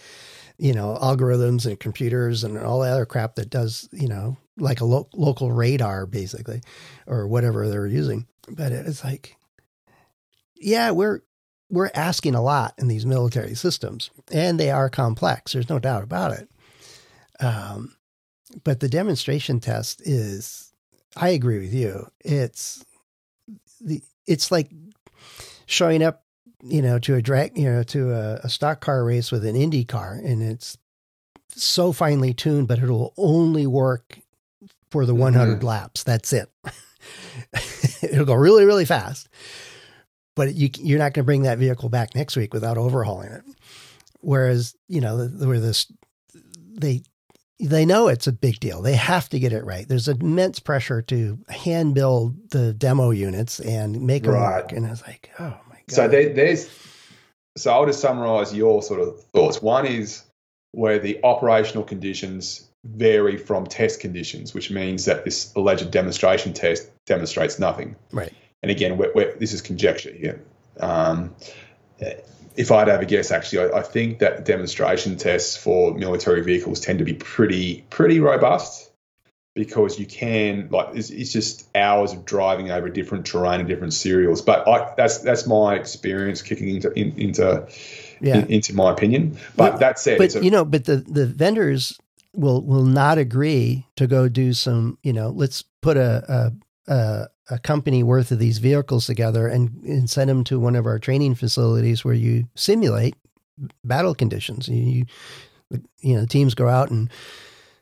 you 0.57 0.73
know 0.73 0.97
algorithms 1.01 1.65
and 1.65 1.79
computers 1.79 2.43
and 2.43 2.57
all 2.57 2.81
that 2.81 2.91
other 2.91 3.05
crap 3.05 3.35
that 3.35 3.49
does 3.49 3.87
you 3.91 4.07
know 4.07 4.37
like 4.57 4.81
a 4.81 4.85
lo- 4.85 5.07
local 5.13 5.51
radar 5.51 6.05
basically 6.05 6.61
or 7.07 7.27
whatever 7.27 7.69
they're 7.69 7.87
using. 7.87 8.27
But 8.49 8.71
it's 8.73 9.03
like, 9.03 9.37
yeah, 10.55 10.91
we're 10.91 11.21
we're 11.69 11.91
asking 11.93 12.35
a 12.35 12.41
lot 12.41 12.73
in 12.77 12.87
these 12.87 13.05
military 13.05 13.55
systems, 13.55 14.09
and 14.31 14.59
they 14.59 14.71
are 14.71 14.89
complex. 14.89 15.53
There's 15.53 15.69
no 15.69 15.79
doubt 15.79 16.03
about 16.03 16.31
it. 16.31 16.49
Um, 17.39 17.95
but 18.63 18.79
the 18.79 18.89
demonstration 18.89 19.59
test 19.59 20.01
is, 20.05 20.73
I 21.15 21.29
agree 21.29 21.59
with 21.59 21.73
you. 21.73 22.07
It's 22.21 22.83
the 23.79 24.01
it's 24.25 24.51
like 24.51 24.69
showing 25.65 26.03
up, 26.03 26.23
you 26.63 26.81
know, 26.81 26.99
to 26.99 27.15
a 27.15 27.21
drag, 27.21 27.57
you 27.57 27.71
know, 27.71 27.83
to 27.83 28.11
a, 28.11 28.33
a 28.43 28.49
stock 28.49 28.81
car 28.81 29.03
race 29.03 29.31
with 29.31 29.45
an 29.45 29.55
Indy 29.55 29.85
car, 29.85 30.13
and 30.13 30.41
it's 30.41 30.77
so 31.49 31.91
finely 31.91 32.33
tuned, 32.33 32.67
but 32.67 32.79
it'll 32.79 33.13
only 33.17 33.67
work 33.67 34.19
for 34.89 35.05
the 35.05 35.15
100 35.15 35.57
mm-hmm. 35.57 35.65
laps. 35.65 36.03
That's 36.03 36.33
it. 36.33 36.51
it'll 38.01 38.25
go 38.25 38.33
really, 38.33 38.65
really 38.65 38.85
fast 38.85 39.29
but 40.39 40.55
you, 40.55 40.69
you're 40.79 40.99
not 40.99 41.13
going 41.13 41.23
to 41.23 41.25
bring 41.25 41.43
that 41.43 41.57
vehicle 41.57 41.89
back 41.89 42.15
next 42.15 42.37
week 42.37 42.53
without 42.53 42.77
overhauling 42.77 43.29
it. 43.29 43.43
Whereas, 44.21 44.73
you 44.87 45.01
know, 45.01 45.17
where 45.17 45.59
this, 45.59 45.91
they, 46.55 47.03
they 47.59 47.85
know 47.85 48.07
it's 48.07 48.25
a 48.25 48.31
big 48.31 48.61
deal. 48.61 48.81
They 48.81 48.95
have 48.95 49.27
to 49.29 49.39
get 49.39 49.51
it 49.51 49.65
right. 49.65 49.85
There's 49.85 50.07
immense 50.07 50.61
pressure 50.61 51.01
to 51.01 51.39
hand 51.49 51.93
build 51.93 52.51
the 52.51 52.73
demo 52.73 53.09
units 53.09 53.59
and 53.59 54.01
make 54.03 54.23
them 54.23 54.35
right. 54.35 54.61
work. 54.61 54.71
And 54.71 54.87
I 54.87 54.91
was 54.91 55.05
like, 55.05 55.29
oh 55.39 55.59
my 55.67 55.75
god. 55.75 55.91
So 55.91 56.07
there, 56.07 56.33
there's, 56.33 56.69
so 57.57 57.73
I'll 57.73 57.85
just 57.85 57.99
summarize 57.99 58.53
your 58.55 58.81
sort 58.81 59.01
of 59.01 59.21
thoughts. 59.33 59.61
One 59.61 59.85
is 59.85 60.23
where 60.71 60.99
the 60.99 61.19
operational 61.25 61.83
conditions 61.83 62.65
vary 62.85 63.35
from 63.35 63.67
test 63.67 63.99
conditions, 63.99 64.53
which 64.53 64.71
means 64.71 65.03
that 65.03 65.25
this 65.25 65.53
alleged 65.57 65.91
demonstration 65.91 66.53
test 66.53 66.89
demonstrates 67.05 67.59
nothing. 67.59 67.97
Right 68.13 68.31
and 68.61 68.71
again, 68.71 68.97
we're, 68.97 69.11
we're, 69.13 69.35
this 69.35 69.53
is 69.53 69.61
conjecture 69.61 70.11
here. 70.11 70.41
Um, 70.79 71.35
if 72.55 72.71
I'd 72.71 72.87
have 72.87 73.01
a 73.01 73.05
guess, 73.05 73.31
actually, 73.31 73.71
I, 73.71 73.79
I, 73.79 73.81
think 73.81 74.19
that 74.19 74.45
demonstration 74.45 75.17
tests 75.17 75.55
for 75.55 75.93
military 75.93 76.41
vehicles 76.41 76.79
tend 76.79 76.99
to 76.99 77.05
be 77.05 77.13
pretty 77.13 77.85
pretty 77.89 78.19
robust 78.19 78.89
because 79.55 79.99
you 79.99 80.05
can 80.05 80.69
like 80.71 80.95
it's, 80.95 81.09
it's 81.09 81.31
just 81.31 81.67
hours 81.75 82.13
of 82.13 82.25
driving 82.25 82.71
over 82.71 82.89
different 82.89 83.25
terrain 83.25 83.59
and 83.59 83.67
different 83.67 83.93
serials. 83.93 84.41
But 84.41 84.67
I, 84.67 84.93
that's 84.95 85.19
that's 85.19 85.47
my 85.47 85.75
experience 85.75 86.41
kicking 86.41 86.69
into 86.75 86.91
in, 86.93 87.17
into 87.17 87.67
yeah. 88.21 88.37
in, 88.37 88.47
into 88.47 88.75
my 88.75 88.91
opinion. 88.91 89.37
But 89.55 89.71
well, 89.71 89.79
that 89.79 89.99
said, 89.99 90.17
but 90.17 90.35
a, 90.35 90.43
you 90.43 90.51
know, 90.51 90.65
but 90.65 90.85
the 90.85 90.97
the 90.97 91.25
vendors 91.25 91.99
will 92.33 92.61
will 92.61 92.85
not 92.85 93.17
agree 93.17 93.85
to 93.97 94.07
go 94.07 94.29
do 94.29 94.53
some. 94.53 94.97
You 95.03 95.13
know, 95.13 95.29
let's 95.29 95.63
put 95.81 95.97
a, 95.97 96.51
a, 96.87 96.93
a 96.93 97.27
a 97.49 97.59
company 97.59 98.03
worth 98.03 98.31
of 98.31 98.39
these 98.39 98.59
vehicles 98.59 99.05
together 99.05 99.47
and, 99.47 99.83
and 99.83 100.09
send 100.09 100.29
them 100.29 100.43
to 100.45 100.59
one 100.59 100.75
of 100.75 100.85
our 100.85 100.99
training 100.99 101.35
facilities 101.35 102.05
where 102.05 102.13
you 102.13 102.47
simulate 102.55 103.15
battle 103.83 104.15
conditions. 104.15 104.67
You, 104.67 105.05
you 105.99 106.15
know, 106.15 106.25
teams 106.25 106.53
go 106.53 106.67
out 106.67 106.91
and 106.91 107.09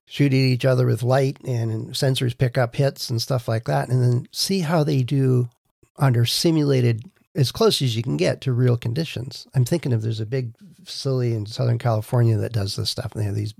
shoot 0.05 0.33
at 0.33 0.37
each 0.37 0.65
other 0.65 0.85
with 0.85 1.03
light 1.03 1.37
and 1.43 1.91
sensors 1.91 2.37
pick 2.37 2.57
up 2.57 2.75
hits 2.75 3.09
and 3.09 3.21
stuff 3.21 3.47
like 3.47 3.65
that, 3.65 3.89
and 3.89 4.01
then 4.01 4.27
see 4.31 4.61
how 4.61 4.83
they 4.83 5.03
do 5.03 5.49
under 5.97 6.25
simulated 6.25 7.03
as 7.35 7.51
close 7.51 7.81
as 7.81 7.95
you 7.95 8.01
can 8.01 8.17
get 8.17 8.41
to 8.41 8.53
real 8.53 8.77
conditions. 8.77 9.47
I'm 9.53 9.65
thinking 9.65 9.93
of 9.93 10.01
there's 10.01 10.19
a 10.19 10.25
big 10.25 10.53
facility 10.83 11.33
in 11.33 11.45
Southern 11.45 11.77
California 11.77 12.37
that 12.37 12.53
does 12.53 12.75
this 12.75 12.89
stuff. 12.89 13.11
and 13.13 13.21
They 13.21 13.25
have 13.25 13.35
these 13.35 13.53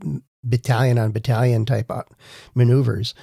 battalion 0.43 0.97
on 0.97 1.11
battalion 1.11 1.65
type 1.65 1.91
maneuvers. 2.55 3.13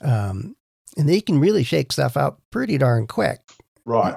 Um, 0.00 0.56
and 0.96 1.08
they 1.08 1.20
can 1.20 1.38
really 1.38 1.62
shake 1.62 1.92
stuff 1.92 2.16
out 2.16 2.38
pretty 2.50 2.78
darn 2.78 3.06
quick. 3.06 3.40
Right. 3.84 4.16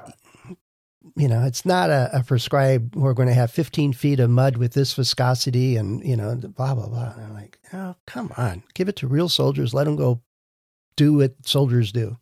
You 1.15 1.27
know, 1.27 1.45
it's 1.45 1.65
not 1.65 1.89
a, 1.89 2.09
a 2.13 2.23
prescribed, 2.23 2.95
we're 2.95 3.13
going 3.13 3.29
to 3.29 3.33
have 3.33 3.49
15 3.51 3.93
feet 3.93 4.19
of 4.19 4.29
mud 4.29 4.57
with 4.57 4.73
this 4.73 4.93
viscosity 4.93 5.75
and, 5.75 6.03
you 6.03 6.15
know, 6.15 6.35
blah, 6.35 6.75
blah, 6.75 6.87
blah. 6.87 7.13
And 7.13 7.25
I'm 7.25 7.33
like, 7.33 7.59
oh, 7.73 7.95
come 8.05 8.31
on. 8.37 8.61
Give 8.75 8.87
it 8.87 8.97
to 8.97 9.07
real 9.07 9.29
soldiers. 9.29 9.73
Let 9.73 9.85
them 9.85 9.95
go 9.95 10.21
do 10.95 11.15
what 11.15 11.33
soldiers 11.45 11.91
do. 11.91 12.17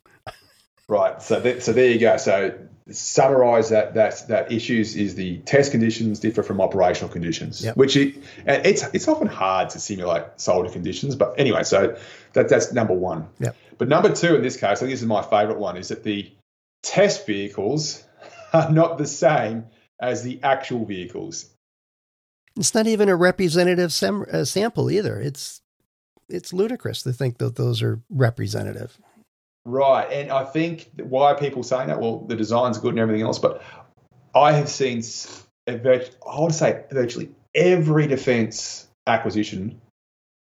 Right. 0.87 1.21
So, 1.21 1.41
th- 1.41 1.61
so 1.61 1.73
there 1.73 1.89
you 1.89 1.99
go. 1.99 2.17
So 2.17 2.53
summarize 2.91 3.69
that 3.69 3.95
that 3.95 4.27
that 4.27 4.51
issues 4.51 4.95
is 4.95 5.15
the 5.15 5.37
test 5.39 5.71
conditions 5.71 6.19
differ 6.19 6.43
from 6.43 6.61
operational 6.61 7.11
conditions, 7.11 7.63
yep. 7.63 7.75
which 7.75 7.97
it, 7.97 8.15
it's 8.45 8.83
it's 8.93 9.07
often 9.07 9.27
hard 9.27 9.69
to 9.71 9.79
simulate 9.79 10.23
soldier 10.37 10.71
conditions. 10.71 11.15
But 11.15 11.33
anyway, 11.39 11.63
so 11.63 11.97
that 12.33 12.49
that's 12.49 12.71
number 12.71 12.93
one. 12.93 13.27
Yeah. 13.39 13.51
But 13.77 13.88
number 13.88 14.13
two 14.13 14.35
in 14.35 14.41
this 14.41 14.55
case, 14.55 14.63
I 14.63 14.75
think 14.75 14.91
this 14.91 15.01
is 15.01 15.07
my 15.07 15.21
favourite 15.21 15.59
one, 15.59 15.77
is 15.77 15.89
that 15.89 16.03
the 16.03 16.31
test 16.83 17.25
vehicles 17.25 18.03
are 18.53 18.71
not 18.71 18.97
the 18.97 19.07
same 19.07 19.65
as 19.99 20.23
the 20.23 20.39
actual 20.43 20.85
vehicles. 20.85 21.49
It's 22.57 22.73
not 22.73 22.88
even 22.88 23.09
a 23.09 23.15
representative 23.15 23.91
sem- 23.91 24.25
uh, 24.31 24.45
sample 24.45 24.89
either. 24.89 25.19
It's 25.19 25.61
it's 26.27 26.53
ludicrous 26.53 27.03
to 27.03 27.13
think 27.13 27.38
that 27.38 27.55
those 27.55 27.83
are 27.83 28.01
representative. 28.09 28.97
Right, 29.65 30.11
and 30.11 30.31
I 30.31 30.43
think 30.43 30.89
why 30.97 31.31
are 31.31 31.38
people 31.38 31.63
saying 31.63 31.88
that? 31.88 31.99
Well, 31.99 32.19
the 32.19 32.35
design's 32.35 32.77
good 32.77 32.91
and 32.91 32.99
everything 32.99 33.23
else, 33.23 33.39
but 33.39 33.61
I 34.33 34.53
have 34.53 34.69
seen, 34.69 35.03
I 35.67 35.79
would 36.38 36.53
say, 36.53 36.83
virtually 36.91 37.31
every 37.53 38.07
defence 38.07 38.88
acquisition 39.07 39.81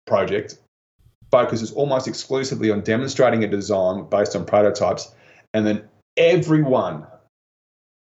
project 0.05 0.57
focuses 1.31 1.71
almost 1.71 2.07
exclusively 2.07 2.71
on 2.71 2.81
demonstrating 2.81 3.43
a 3.43 3.47
design 3.47 4.09
based 4.09 4.35
on 4.35 4.45
prototypes, 4.45 5.13
and 5.53 5.65
then 5.65 5.87
everyone 6.17 7.05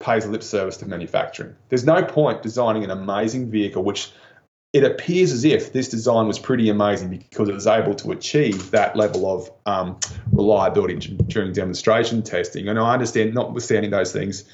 pays 0.00 0.26
lip 0.26 0.42
service 0.42 0.76
to 0.78 0.86
manufacturing. 0.86 1.54
There's 1.68 1.84
no 1.84 2.02
point 2.02 2.42
designing 2.42 2.84
an 2.84 2.90
amazing 2.90 3.50
vehicle, 3.50 3.82
which 3.82 4.12
it 4.72 4.84
appears 4.84 5.32
as 5.32 5.44
if 5.44 5.72
this 5.72 5.88
design 5.88 6.26
was 6.26 6.38
pretty 6.38 6.68
amazing 6.68 7.08
because 7.08 7.48
it 7.48 7.54
was 7.54 7.66
able 7.66 7.94
to 7.94 8.12
achieve 8.12 8.70
that 8.72 8.94
level 8.94 9.30
of 9.30 9.50
um, 9.64 9.98
reliability 10.32 11.16
during 11.28 11.52
demonstration 11.52 12.22
testing. 12.22 12.68
And 12.68 12.78
I 12.78 12.92
understand, 12.92 13.32
notwithstanding 13.32 13.90
those 13.90 14.12
things, 14.12 14.44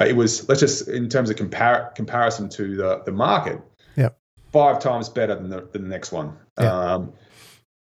uh, 0.00 0.04
it 0.04 0.14
was 0.14 0.48
let's 0.48 0.60
just 0.60 0.86
in 0.86 1.08
terms 1.08 1.30
of 1.30 1.36
compar- 1.36 1.94
comparison 1.96 2.48
to 2.50 2.76
the 2.76 3.02
the 3.04 3.12
market, 3.12 3.60
yeah, 3.96 4.10
five 4.52 4.78
times 4.78 5.08
better 5.08 5.34
than 5.34 5.50
the, 5.50 5.68
than 5.72 5.82
the 5.82 5.88
next 5.88 6.12
one. 6.12 6.36
Yeah. 6.60 6.94
Um, 6.94 7.12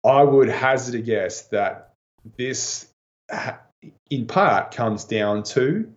I 0.03 0.23
would 0.23 0.49
hazard 0.49 0.95
a 0.95 1.01
guess 1.01 1.43
that 1.47 1.93
this, 2.37 2.87
in 4.09 4.25
part, 4.27 4.71
comes 4.71 5.05
down 5.05 5.43
to 5.43 5.91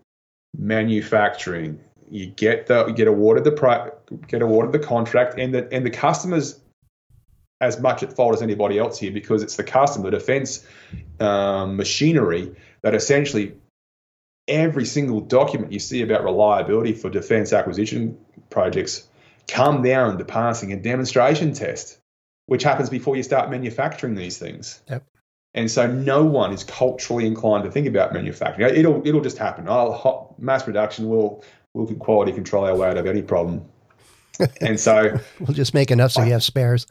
manufacturing. 0.57 1.81
You 2.11 2.27
get 2.27 2.67
the 2.67 2.87
you 2.87 2.95
get 2.95 3.09
awarded 3.09 3.45
the 3.45 3.53
pri- 3.53 3.91
get 4.27 4.43
awarded 4.43 4.73
the 4.73 4.87
contract, 4.87 5.38
and 5.38 5.55
the 5.55 5.73
and 5.73 5.87
the 5.87 5.91
customers 5.91 6.61
as 7.62 7.81
much 7.81 8.03
at 8.03 8.12
fault 8.12 8.35
as 8.35 8.43
anybody 8.43 8.77
else 8.77 8.99
here 8.99 9.12
because 9.12 9.43
it's 9.43 9.55
the 9.57 9.62
customer, 9.62 10.11
the 10.11 10.19
defence 10.19 10.67
um, 11.21 11.77
machinery 11.77 12.55
that 12.83 12.93
essentially 12.93 13.55
every 14.49 14.85
single 14.85 15.21
document 15.21 15.73
you 15.73 15.79
see 15.79 16.03
about 16.03 16.25
reliability 16.25 16.93
for 16.93 17.09
defence 17.09 17.53
acquisition 17.53 18.19
projects 18.51 19.09
come 19.47 19.81
down 19.81 20.19
to 20.19 20.25
passing 20.25 20.73
a 20.73 20.77
demonstration 20.77 21.53
test 21.53 21.99
which 22.46 22.62
happens 22.62 22.90
before 22.90 23.16
you 23.16 23.22
start 23.22 23.50
manufacturing 23.50 24.14
these 24.14 24.38
things. 24.38 24.83
Yep. 24.88 25.05
And 25.55 25.70
so 25.70 25.87
no 25.87 26.24
one 26.24 26.52
is 26.52 26.64
culturally 26.64 27.26
inclined 27.26 27.64
to 27.64 27.70
think 27.70 27.87
about 27.87 28.12
manufacturing. 28.12 28.74
It'll 28.74 29.07
it'll 29.07 29.20
just 29.20 29.38
happen. 29.38 29.68
I'll, 29.68 30.35
mass 30.38 30.62
production 30.62 31.09
will 31.09 31.44
will 31.74 31.87
quality 31.94 32.33
control 32.33 32.64
our 32.64 32.74
way 32.74 32.88
out 32.88 32.98
of 32.98 33.07
any 33.07 33.22
problem. 33.22 33.64
And 34.61 34.81
so 34.81 35.20
we'll 35.40 35.55
just 35.55 35.74
make 35.74 35.90
enough 35.90 36.12
so 36.12 36.22
I, 36.22 36.26
you 36.26 36.33
have 36.33 36.42
spares. 36.42 36.87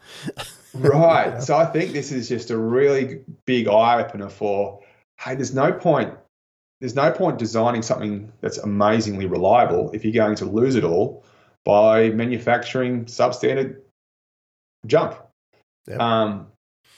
right. 0.76 1.42
So 1.42 1.58
I 1.58 1.66
think 1.66 1.92
this 1.92 2.12
is 2.12 2.30
just 2.30 2.52
a 2.52 2.58
really 2.58 3.22
big 3.46 3.68
eye 3.68 4.02
opener 4.02 4.30
for 4.30 4.80
hey, 5.20 5.36
there's 5.36 5.54
no 5.54 5.74
point 5.74 6.14
there's 6.82 6.96
no 6.96 7.12
point 7.12 7.40
designing 7.40 7.82
something 7.82 8.32
that's 8.42 8.58
amazingly 8.58 9.26
reliable 9.26 9.92
if 9.92 10.04
you're 10.04 10.14
going 10.14 10.36
to 10.38 10.46
lose 10.46 10.76
it 10.76 10.84
all 10.84 11.24
by 11.64 12.10
manufacturing 12.10 13.06
substandard 13.06 13.78
junk. 14.88 15.16
Yep. 15.88 16.00
Um, 16.00 16.48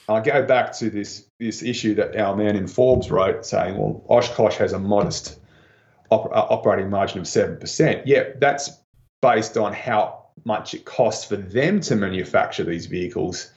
I 0.08 0.20
go 0.20 0.44
back 0.44 0.72
to 0.78 0.90
this 0.90 1.26
this 1.40 1.62
issue 1.62 1.94
that 1.94 2.16
our 2.16 2.36
man 2.36 2.56
in 2.56 2.66
Forbes 2.66 3.10
wrote, 3.10 3.46
saying, 3.46 3.78
"Well, 3.78 4.04
Oshkosh 4.08 4.56
has 4.56 4.72
a 4.72 4.78
modest 4.78 5.38
op- 6.10 6.30
uh, 6.30 6.46
operating 6.50 6.90
margin 6.90 7.20
of 7.20 7.26
seven 7.26 7.56
percent." 7.56 8.06
Yeah, 8.06 8.24
that's 8.38 8.70
based 9.22 9.56
on 9.56 9.72
how 9.72 10.26
much 10.44 10.74
it 10.74 10.84
costs 10.84 11.24
for 11.24 11.36
them 11.36 11.80
to 11.80 11.96
manufacture 11.96 12.64
these 12.64 12.86
vehicles. 12.86 13.50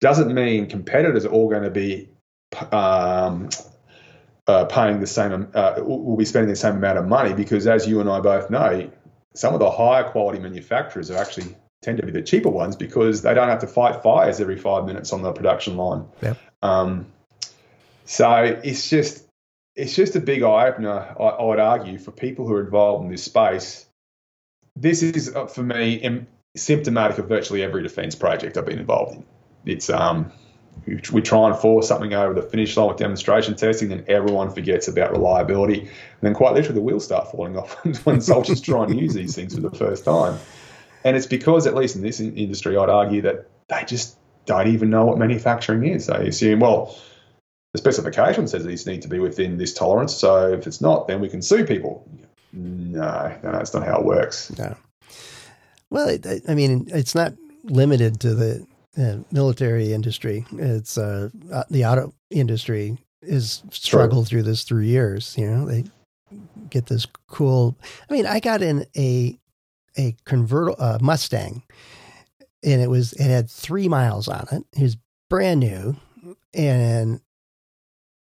Doesn't 0.00 0.32
mean 0.32 0.66
competitors 0.66 1.26
are 1.26 1.30
all 1.30 1.50
going 1.50 1.64
to 1.64 1.70
be 1.70 2.08
um, 2.72 3.50
uh, 4.46 4.64
paying 4.64 5.00
the 5.00 5.06
same, 5.06 5.48
uh, 5.54 5.74
will 5.78 6.16
be 6.16 6.24
spending 6.24 6.48
the 6.48 6.56
same 6.56 6.76
amount 6.76 6.98
of 6.98 7.06
money 7.06 7.34
because, 7.34 7.66
as 7.66 7.86
you 7.86 8.00
and 8.00 8.08
I 8.08 8.20
both 8.20 8.50
know, 8.50 8.90
some 9.34 9.52
of 9.54 9.60
the 9.60 9.70
higher 9.70 10.04
quality 10.04 10.38
manufacturers 10.38 11.10
are 11.10 11.18
actually 11.18 11.54
tend 11.82 11.98
to 11.98 12.06
be 12.06 12.12
the 12.12 12.22
cheaper 12.22 12.50
ones 12.50 12.76
because 12.76 13.22
they 13.22 13.34
don't 13.34 13.48
have 13.48 13.60
to 13.60 13.66
fight 13.66 14.02
fires 14.02 14.40
every 14.40 14.56
five 14.56 14.84
minutes 14.84 15.12
on 15.12 15.22
the 15.22 15.32
production 15.32 15.76
line. 15.76 16.04
Yep. 16.22 16.38
Um, 16.62 17.06
so 18.04 18.58
it's 18.62 18.90
just 18.90 19.26
it's 19.76 19.94
just 19.94 20.16
a 20.16 20.20
big 20.20 20.42
eye 20.42 20.68
opener. 20.68 21.14
I, 21.18 21.22
I, 21.22 21.44
would 21.44 21.60
argue 21.60 21.98
for 21.98 22.10
people 22.10 22.46
who 22.46 22.54
are 22.54 22.64
involved 22.64 23.04
in 23.04 23.10
this 23.10 23.22
space. 23.22 23.86
This 24.76 25.02
is 25.02 25.34
uh, 25.34 25.46
for 25.46 25.62
me 25.62 26.26
symptomatic 26.56 27.18
of 27.18 27.28
virtually 27.28 27.62
every 27.62 27.82
defence 27.82 28.14
project 28.14 28.56
I've 28.56 28.66
been 28.66 28.78
involved 28.78 29.16
in. 29.16 29.24
It's 29.64 29.88
um, 29.88 30.32
we 30.86 31.22
try 31.22 31.48
and 31.48 31.58
force 31.58 31.88
something 31.88 32.14
over 32.14 32.34
the 32.34 32.42
finish 32.42 32.76
line 32.76 32.88
with 32.88 32.96
demonstration 32.96 33.54
testing, 33.54 33.88
then 33.88 34.04
everyone 34.08 34.50
forgets 34.50 34.88
about 34.88 35.12
reliability, 35.12 35.80
and 35.80 35.90
then 36.20 36.34
quite 36.34 36.54
literally 36.54 36.74
the 36.74 36.82
wheels 36.82 37.04
start 37.04 37.30
falling 37.30 37.56
off 37.56 37.74
when 38.04 38.20
soldiers 38.20 38.60
try 38.60 38.84
and 38.84 38.98
use 38.98 39.14
these 39.14 39.34
things 39.34 39.54
for 39.54 39.60
the 39.60 39.70
first 39.70 40.04
time. 40.04 40.38
And 41.04 41.16
it's 41.16 41.26
because, 41.26 41.66
at 41.66 41.74
least 41.74 41.96
in 41.96 42.02
this 42.02 42.20
industry, 42.20 42.76
I'd 42.76 42.88
argue 42.88 43.22
that 43.22 43.48
they 43.68 43.84
just 43.86 44.16
don't 44.46 44.68
even 44.68 44.90
know 44.90 45.04
what 45.04 45.18
manufacturing 45.18 45.84
is. 45.86 46.06
They 46.06 46.28
assume, 46.28 46.60
well, 46.60 46.96
the 47.72 47.78
specification 47.78 48.48
says 48.48 48.64
these 48.64 48.86
need 48.86 49.02
to 49.02 49.08
be 49.08 49.18
within 49.18 49.58
this 49.58 49.72
tolerance. 49.72 50.14
So 50.14 50.52
if 50.52 50.66
it's 50.66 50.80
not, 50.80 51.06
then 51.08 51.20
we 51.20 51.28
can 51.28 51.40
sue 51.40 51.64
people. 51.64 52.06
No, 52.52 53.36
no, 53.42 53.52
that's 53.52 53.72
not 53.72 53.86
how 53.86 54.00
it 54.00 54.04
works. 54.04 54.56
No. 54.58 54.76
Well, 55.90 56.08
it, 56.08 56.26
I 56.48 56.54
mean, 56.54 56.88
it's 56.92 57.14
not 57.14 57.34
limited 57.64 58.20
to 58.20 58.34
the 58.34 58.66
uh, 58.98 59.18
military 59.30 59.92
industry. 59.92 60.44
It's 60.52 60.98
uh, 60.98 61.30
uh 61.52 61.64
the 61.70 61.84
auto 61.84 62.12
industry 62.30 62.98
is 63.22 63.62
struggled 63.70 64.26
through 64.28 64.42
this 64.42 64.64
through 64.64 64.82
years. 64.82 65.36
You 65.38 65.48
know, 65.48 65.66
they 65.66 65.84
get 66.70 66.86
this 66.86 67.06
cool. 67.28 67.76
I 68.08 68.12
mean, 68.12 68.26
I 68.26 68.40
got 68.40 68.62
in 68.62 68.86
a 68.96 69.38
a 69.96 70.16
convertible 70.24 70.76
uh, 70.82 70.98
Mustang, 71.00 71.62
and 72.62 72.80
it 72.80 72.88
was 72.90 73.12
it 73.14 73.28
had 73.28 73.50
three 73.50 73.88
miles 73.88 74.28
on 74.28 74.46
it. 74.52 74.64
It 74.76 74.82
was 74.82 74.96
brand 75.28 75.60
new, 75.60 75.96
and 76.54 77.20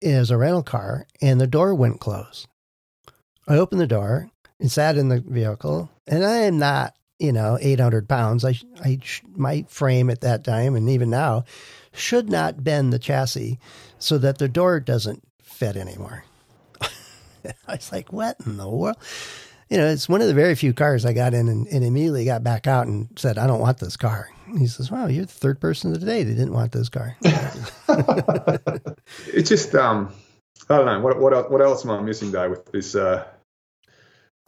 it 0.02 0.18
was 0.18 0.32
a 0.32 0.38
rental 0.38 0.64
car, 0.64 1.08
and 1.22 1.40
the 1.40 1.48
door 1.48 1.74
wouldn't 1.76 2.02
close. 2.02 2.48
I 3.48 3.58
opened 3.58 3.82
the 3.82 3.88
door 3.88 4.30
and 4.60 4.72
sat 4.72 4.98
in 4.98 5.10
the 5.10 5.20
vehicle, 5.20 5.90
and 6.08 6.26
I 6.26 6.38
am 6.38 6.58
not 6.58 6.96
you 7.24 7.32
know, 7.32 7.58
800 7.62 8.10
pounds. 8.10 8.44
I, 8.44 8.60
I, 8.84 9.00
my 9.34 9.66
frame 9.70 10.10
at 10.10 10.20
that 10.22 10.44
time 10.44 10.76
and 10.76 10.90
even 10.90 11.10
now 11.10 11.46
should 11.94 12.30
not 12.30 12.66
bend 12.66 12.92
the 12.92 13.00
chassis 13.00 13.60
so 13.98 14.18
that 14.18 14.40
the 14.40 14.50
door 14.50 14.82
doesn't 14.82 15.24
fit 15.42 15.78
anymore. 15.78 16.26
I 16.82 17.54
was 17.70 17.94
like, 17.94 18.12
what 18.12 18.38
in 18.46 18.58
the 18.58 18.70
world? 18.70 18.98
You 19.74 19.80
know, 19.80 19.88
it's 19.88 20.08
one 20.08 20.22
of 20.22 20.28
the 20.28 20.36
very 20.36 20.54
few 20.54 20.72
cars 20.72 21.04
I 21.04 21.14
got 21.14 21.34
in 21.34 21.50
and, 21.50 21.66
and 21.66 21.84
immediately 21.84 22.26
got 22.26 22.44
back 22.44 22.68
out 22.68 22.86
and 22.86 23.10
said, 23.16 23.40
I 23.40 23.48
don't 23.48 23.60
want 23.60 23.80
this 23.80 23.98
car. 23.98 24.30
he 24.56 24.68
says, 24.68 24.92
Wow, 24.92 25.08
you're 25.08 25.26
the 25.26 25.32
third 25.32 25.60
person 25.60 25.92
today 25.92 26.22
that 26.22 26.32
didn't 26.32 26.54
want 26.54 26.74
this 26.74 26.90
car. 26.90 27.18
it's 29.34 29.50
just, 29.50 29.74
um, 29.74 30.14
I 30.70 30.78
don't 30.78 30.86
know. 30.86 31.00
What, 31.00 31.20
what, 31.20 31.50
what 31.50 31.60
else 31.64 31.84
am 31.84 31.90
I 31.90 32.00
missing, 32.02 32.32
though, 32.32 32.52
with 32.52 32.72
this 32.72 32.94
uh, 32.94 33.26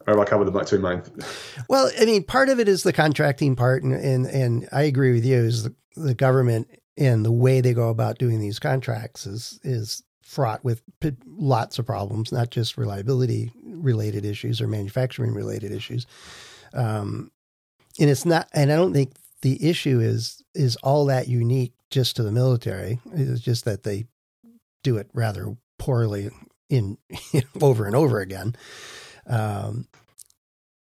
or 0.06 0.20
I 0.20 0.26
cover 0.26 0.46
the 0.46 0.60
two 0.60 0.78
main. 0.78 1.02
Well, 1.70 1.90
I 2.00 2.06
mean, 2.06 2.24
part 2.24 2.50
of 2.50 2.60
it 2.60 2.68
is 2.68 2.84
the 2.84 2.94
contracting 2.94 3.56
part, 3.56 3.82
and 3.82 3.94
and, 3.94 4.28
and 4.28 4.70
I 4.72 4.84
agree 4.84 5.12
with 5.12 5.26
you. 5.26 5.38
Is 5.38 5.64
the, 5.64 5.74
the 5.96 6.14
government 6.14 6.68
and 7.00 7.26
the 7.26 7.32
way 7.32 7.62
they 7.62 7.74
go 7.74 7.90
about 7.90 8.20
doing 8.20 8.40
these 8.40 8.60
contracts 8.60 9.26
is 9.26 9.60
is 9.64 10.04
fraught 10.26 10.64
with 10.64 10.82
lots 11.26 11.80
of 11.80 11.86
problems, 11.86 12.32
not 12.32 12.50
just 12.50 12.78
reliability 12.78 13.52
related 13.64 14.26
issues 14.26 14.60
or 14.60 14.68
manufacturing 14.68 15.34
related 15.34 15.72
issues. 15.72 16.08
Um, 16.74 17.32
and 18.00 18.10
it's 18.10 18.26
not, 18.26 18.50
and 18.52 18.72
I 18.72 18.76
don't 18.76 18.94
think 18.94 19.14
the 19.42 19.70
issue 19.70 20.00
is 20.00 20.44
is 20.54 20.76
all 20.78 21.06
that 21.06 21.28
unique 21.28 21.74
just 21.92 22.16
to 22.16 22.24
the 22.24 22.32
military. 22.32 23.00
It's 23.14 23.40
just 23.40 23.66
that 23.66 23.84
they 23.84 24.06
do 24.84 24.98
it 24.98 25.10
rather 25.14 25.56
poorly 25.78 26.32
in 26.70 26.98
over 27.62 27.86
and 27.86 27.96
over 27.96 28.20
again. 28.20 28.56
Um, 29.28 29.88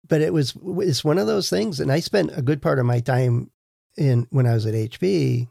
but 0.08 0.22
it 0.22 0.32
was 0.32 0.54
it's 0.78 1.04
one 1.04 1.18
of 1.18 1.26
those 1.26 1.50
things, 1.50 1.80
and 1.80 1.92
I 1.92 2.00
spent 2.00 2.36
a 2.36 2.42
good 2.42 2.62
part 2.62 2.78
of 2.78 2.86
my 2.86 3.00
time 3.00 3.50
in 3.96 4.26
when 4.30 4.46
I 4.46 4.54
was 4.54 4.66
at 4.66 4.74
HP 4.74 5.48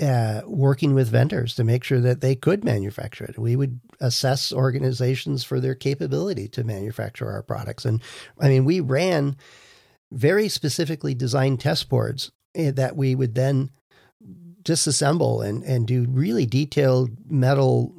uh, 0.00 0.42
working 0.46 0.94
with 0.94 1.08
vendors 1.08 1.54
to 1.54 1.64
make 1.64 1.84
sure 1.84 2.00
that 2.00 2.20
they 2.20 2.34
could 2.34 2.64
manufacture 2.64 3.24
it. 3.24 3.38
We 3.38 3.56
would 3.56 3.80
assess 4.00 4.52
organizations 4.52 5.44
for 5.44 5.60
their 5.60 5.74
capability 5.74 6.48
to 6.48 6.64
manufacture 6.64 7.30
our 7.30 7.42
products, 7.42 7.84
and 7.84 8.02
I 8.38 8.48
mean, 8.48 8.64
we 8.64 8.80
ran 8.80 9.36
very 10.12 10.48
specifically 10.48 11.14
designed 11.14 11.60
test 11.60 11.88
boards 11.88 12.32
eh, 12.54 12.72
that 12.72 12.96
we 12.96 13.14
would 13.14 13.34
then 13.34 13.70
disassemble 14.62 15.46
and 15.46 15.62
and 15.64 15.86
do 15.86 16.06
really 16.08 16.46
detailed 16.46 17.10
metal 17.30 17.94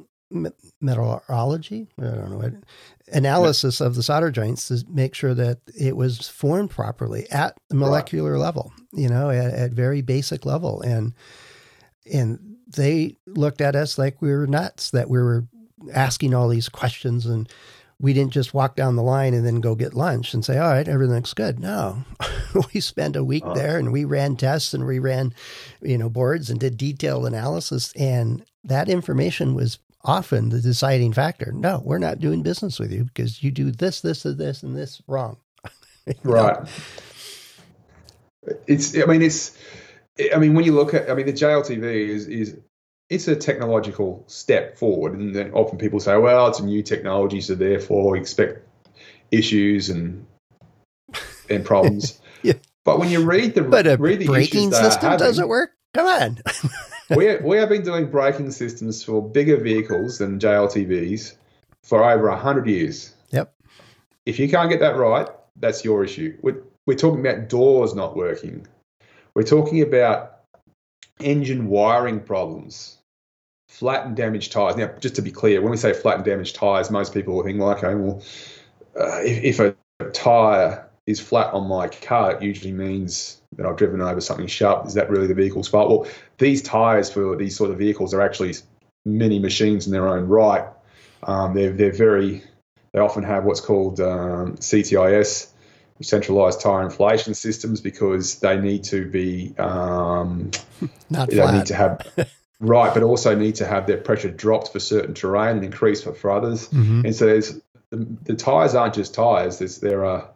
metallurgy. 0.80 1.88
I 1.98 2.02
don't 2.02 2.30
know 2.30 2.38
what 2.38 2.54
analysis 3.12 3.80
of 3.80 3.94
the 3.94 4.02
solder 4.02 4.30
joints 4.30 4.68
to 4.68 4.84
make 4.88 5.14
sure 5.14 5.34
that 5.34 5.58
it 5.78 5.96
was 5.96 6.28
formed 6.28 6.70
properly 6.70 7.30
at 7.30 7.56
the 7.68 7.76
molecular 7.76 8.32
right. 8.32 8.40
level, 8.40 8.72
you 8.92 9.08
know, 9.08 9.30
at, 9.30 9.52
at, 9.52 9.72
very 9.72 10.00
basic 10.00 10.46
level. 10.46 10.80
And 10.80 11.12
and 12.10 12.56
they 12.66 13.16
looked 13.26 13.60
at 13.60 13.76
us 13.76 13.98
like 13.98 14.20
we 14.22 14.30
were 14.30 14.46
nuts, 14.46 14.90
that 14.90 15.10
we 15.10 15.20
were 15.20 15.46
asking 15.92 16.34
all 16.34 16.48
these 16.48 16.68
questions 16.68 17.26
and 17.26 17.48
we 18.00 18.12
didn't 18.12 18.32
just 18.32 18.52
walk 18.52 18.74
down 18.74 18.96
the 18.96 19.02
line 19.02 19.32
and 19.32 19.46
then 19.46 19.60
go 19.60 19.76
get 19.76 19.94
lunch 19.94 20.34
and 20.34 20.44
say, 20.44 20.58
all 20.58 20.70
right, 20.70 20.88
everything's 20.88 21.34
good. 21.34 21.60
No, 21.60 22.04
we 22.74 22.80
spent 22.80 23.14
a 23.14 23.22
week 23.22 23.44
there 23.54 23.78
and 23.78 23.92
we 23.92 24.04
ran 24.04 24.36
tests 24.36 24.74
and 24.74 24.84
we 24.84 24.98
ran, 24.98 25.32
you 25.80 25.96
know, 25.96 26.10
boards 26.10 26.50
and 26.50 26.58
did 26.58 26.76
detailed 26.76 27.26
analysis. 27.26 27.92
And 27.94 28.44
that 28.64 28.88
information 28.88 29.54
was 29.54 29.78
often 30.04 30.48
the 30.48 30.60
deciding 30.60 31.12
factor. 31.12 31.52
No, 31.52 31.80
we're 31.84 31.98
not 31.98 32.18
doing 32.18 32.42
business 32.42 32.80
with 32.80 32.92
you 32.92 33.04
because 33.04 33.40
you 33.42 33.52
do 33.52 33.70
this, 33.70 34.00
this, 34.00 34.24
and 34.24 34.36
this, 34.36 34.64
and 34.64 34.76
this 34.76 35.00
wrong. 35.06 35.36
right. 36.24 36.66
It's. 38.66 38.96
I 38.98 39.04
mean, 39.04 39.22
it's. 39.22 39.56
I 40.32 40.38
mean, 40.38 40.54
when 40.54 40.64
you 40.64 40.72
look 40.72 40.94
at, 40.94 41.10
I 41.10 41.14
mean, 41.14 41.26
the 41.26 41.32
JLTV 41.32 42.08
is 42.08 42.26
is 42.26 42.56
it's 43.08 43.28
a 43.28 43.36
technological 43.36 44.24
step 44.26 44.78
forward, 44.78 45.18
and 45.18 45.34
then 45.34 45.52
often 45.52 45.78
people 45.78 46.00
say, 46.00 46.16
well, 46.16 46.48
it's 46.48 46.60
a 46.60 46.64
new 46.64 46.82
technology, 46.82 47.40
so 47.40 47.54
therefore 47.54 48.16
expect 48.16 48.66
issues 49.30 49.90
and 49.90 50.26
and 51.48 51.64
problems. 51.64 52.20
yeah. 52.42 52.54
But 52.84 52.98
when 52.98 53.10
you 53.10 53.24
read 53.24 53.54
the 53.54 53.62
but 53.62 53.86
a 53.86 53.96
read 53.96 54.20
the 54.20 54.26
braking 54.26 54.72
system 54.72 55.10
having, 55.10 55.18
doesn't 55.18 55.48
work. 55.48 55.70
Come 55.94 56.06
on. 56.06 56.38
we, 57.16 57.36
we 57.36 57.56
have 57.58 57.68
been 57.68 57.82
doing 57.82 58.10
braking 58.10 58.50
systems 58.50 59.04
for 59.04 59.22
bigger 59.22 59.58
vehicles 59.58 60.18
than 60.18 60.38
JLTVs 60.38 61.36
for 61.84 62.08
over 62.08 62.30
100 62.30 62.66
years. 62.66 63.14
Yep. 63.30 63.54
If 64.24 64.38
you 64.38 64.48
can't 64.48 64.70
get 64.70 64.80
that 64.80 64.96
right, 64.96 65.28
that's 65.56 65.84
your 65.84 66.02
issue. 66.04 66.36
We're, 66.40 66.62
we're 66.86 66.96
talking 66.96 67.20
about 67.20 67.48
doors 67.48 67.94
not 67.94 68.16
working. 68.16 68.66
We're 69.34 69.42
talking 69.44 69.80
about 69.82 70.40
engine 71.20 71.68
wiring 71.68 72.20
problems, 72.20 72.98
flat 73.68 74.06
and 74.06 74.16
damaged 74.16 74.52
tyres. 74.52 74.76
Now, 74.76 74.90
just 75.00 75.16
to 75.16 75.22
be 75.22 75.30
clear, 75.30 75.62
when 75.62 75.70
we 75.70 75.76
say 75.76 75.92
flat 75.92 76.16
and 76.16 76.24
damaged 76.24 76.56
tyres, 76.56 76.90
most 76.90 77.14
people 77.14 77.34
will 77.34 77.42
think, 77.42 77.58
well, 77.58 77.70
okay, 77.70 77.94
well, 77.94 78.22
uh, 78.98 79.20
if, 79.22 79.58
if 79.58 79.74
a 80.00 80.10
tyre 80.10 80.88
is 81.06 81.20
flat 81.20 81.52
on 81.52 81.66
my 81.66 81.88
car, 81.88 82.36
it 82.36 82.42
usually 82.42 82.72
means 82.72 83.40
that 83.56 83.66
I've 83.66 83.76
driven 83.76 84.00
over 84.00 84.20
something 84.20 84.46
sharp. 84.46 84.86
Is 84.86 84.94
that 84.94 85.10
really 85.10 85.26
the 85.26 85.34
vehicle's 85.34 85.68
fault? 85.68 85.88
Well, 85.88 86.12
these 86.38 86.62
tyres 86.62 87.10
for 87.10 87.36
these 87.36 87.56
sort 87.56 87.70
of 87.70 87.78
vehicles 87.78 88.14
are 88.14 88.20
actually 88.20 88.54
mini 89.04 89.38
machines 89.38 89.86
in 89.86 89.92
their 89.92 90.08
own 90.08 90.28
right. 90.28 90.64
Um, 91.24 91.54
they're 91.54 91.72
they're 91.72 91.92
very 91.92 92.42
they 92.92 93.00
often 93.00 93.22
have 93.22 93.44
what's 93.44 93.60
called 93.60 94.00
um, 94.00 94.56
CTIS, 94.56 95.51
centralized 96.02 96.60
tire 96.60 96.82
inflation 96.82 97.34
systems, 97.34 97.80
because 97.80 98.38
they 98.40 98.60
need 98.60 98.84
to 98.84 99.08
be 99.08 99.54
um, 99.58 100.50
not 101.10 101.30
they 101.30 101.36
flat. 101.36 101.54
need 101.54 101.66
to 101.66 101.74
have 101.74 102.06
right, 102.60 102.94
but 102.94 103.02
also 103.02 103.34
need 103.34 103.56
to 103.56 103.66
have 103.66 103.86
their 103.86 103.98
pressure 103.98 104.30
dropped 104.30 104.72
for 104.72 104.80
certain 104.80 105.14
terrain 105.14 105.56
and 105.56 105.64
increased 105.64 106.04
for, 106.04 106.14
for 106.14 106.30
others. 106.30 106.68
Mm-hmm. 106.68 107.06
And 107.06 107.14
so 107.14 107.26
there's 107.26 107.60
the, 107.90 108.06
the 108.24 108.34
tires 108.34 108.74
aren't 108.74 108.94
just 108.94 109.14
tires. 109.14 109.58
There's 109.58 109.78
there 109.78 110.04
are 110.04 110.30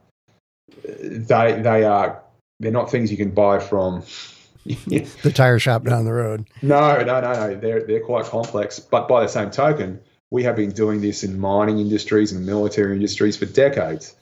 they 0.84 1.60
they 1.60 1.84
are 1.84 2.22
they're 2.60 2.72
not 2.72 2.90
things 2.90 3.10
you 3.10 3.16
can 3.16 3.30
buy 3.30 3.58
from 3.58 4.02
the 4.64 5.32
tire 5.34 5.58
shop 5.58 5.84
down 5.84 6.04
the 6.04 6.12
road. 6.12 6.46
No, 6.62 7.02
no, 7.02 7.20
no, 7.20 7.32
no. 7.32 7.54
They're 7.54 7.86
they're 7.86 8.04
quite 8.04 8.26
complex. 8.26 8.78
But 8.78 9.08
by 9.08 9.22
the 9.22 9.28
same 9.28 9.50
token, 9.50 10.00
we 10.30 10.42
have 10.44 10.56
been 10.56 10.72
doing 10.72 11.00
this 11.00 11.24
in 11.24 11.38
mining 11.38 11.78
industries 11.78 12.32
and 12.32 12.44
military 12.46 12.94
industries 12.94 13.36
for 13.36 13.46
decades. 13.46 14.14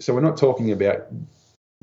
So 0.00 0.14
we're 0.14 0.20
not 0.20 0.36
talking 0.36 0.72
about 0.72 1.06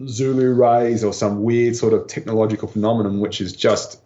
Zulu 0.05 0.53
rays 0.53 1.03
or 1.03 1.13
some 1.13 1.43
weird 1.43 1.75
sort 1.75 1.93
of 1.93 2.07
technological 2.07 2.67
phenomenon 2.67 3.19
which 3.19 3.41
is 3.41 3.53
just 3.53 4.01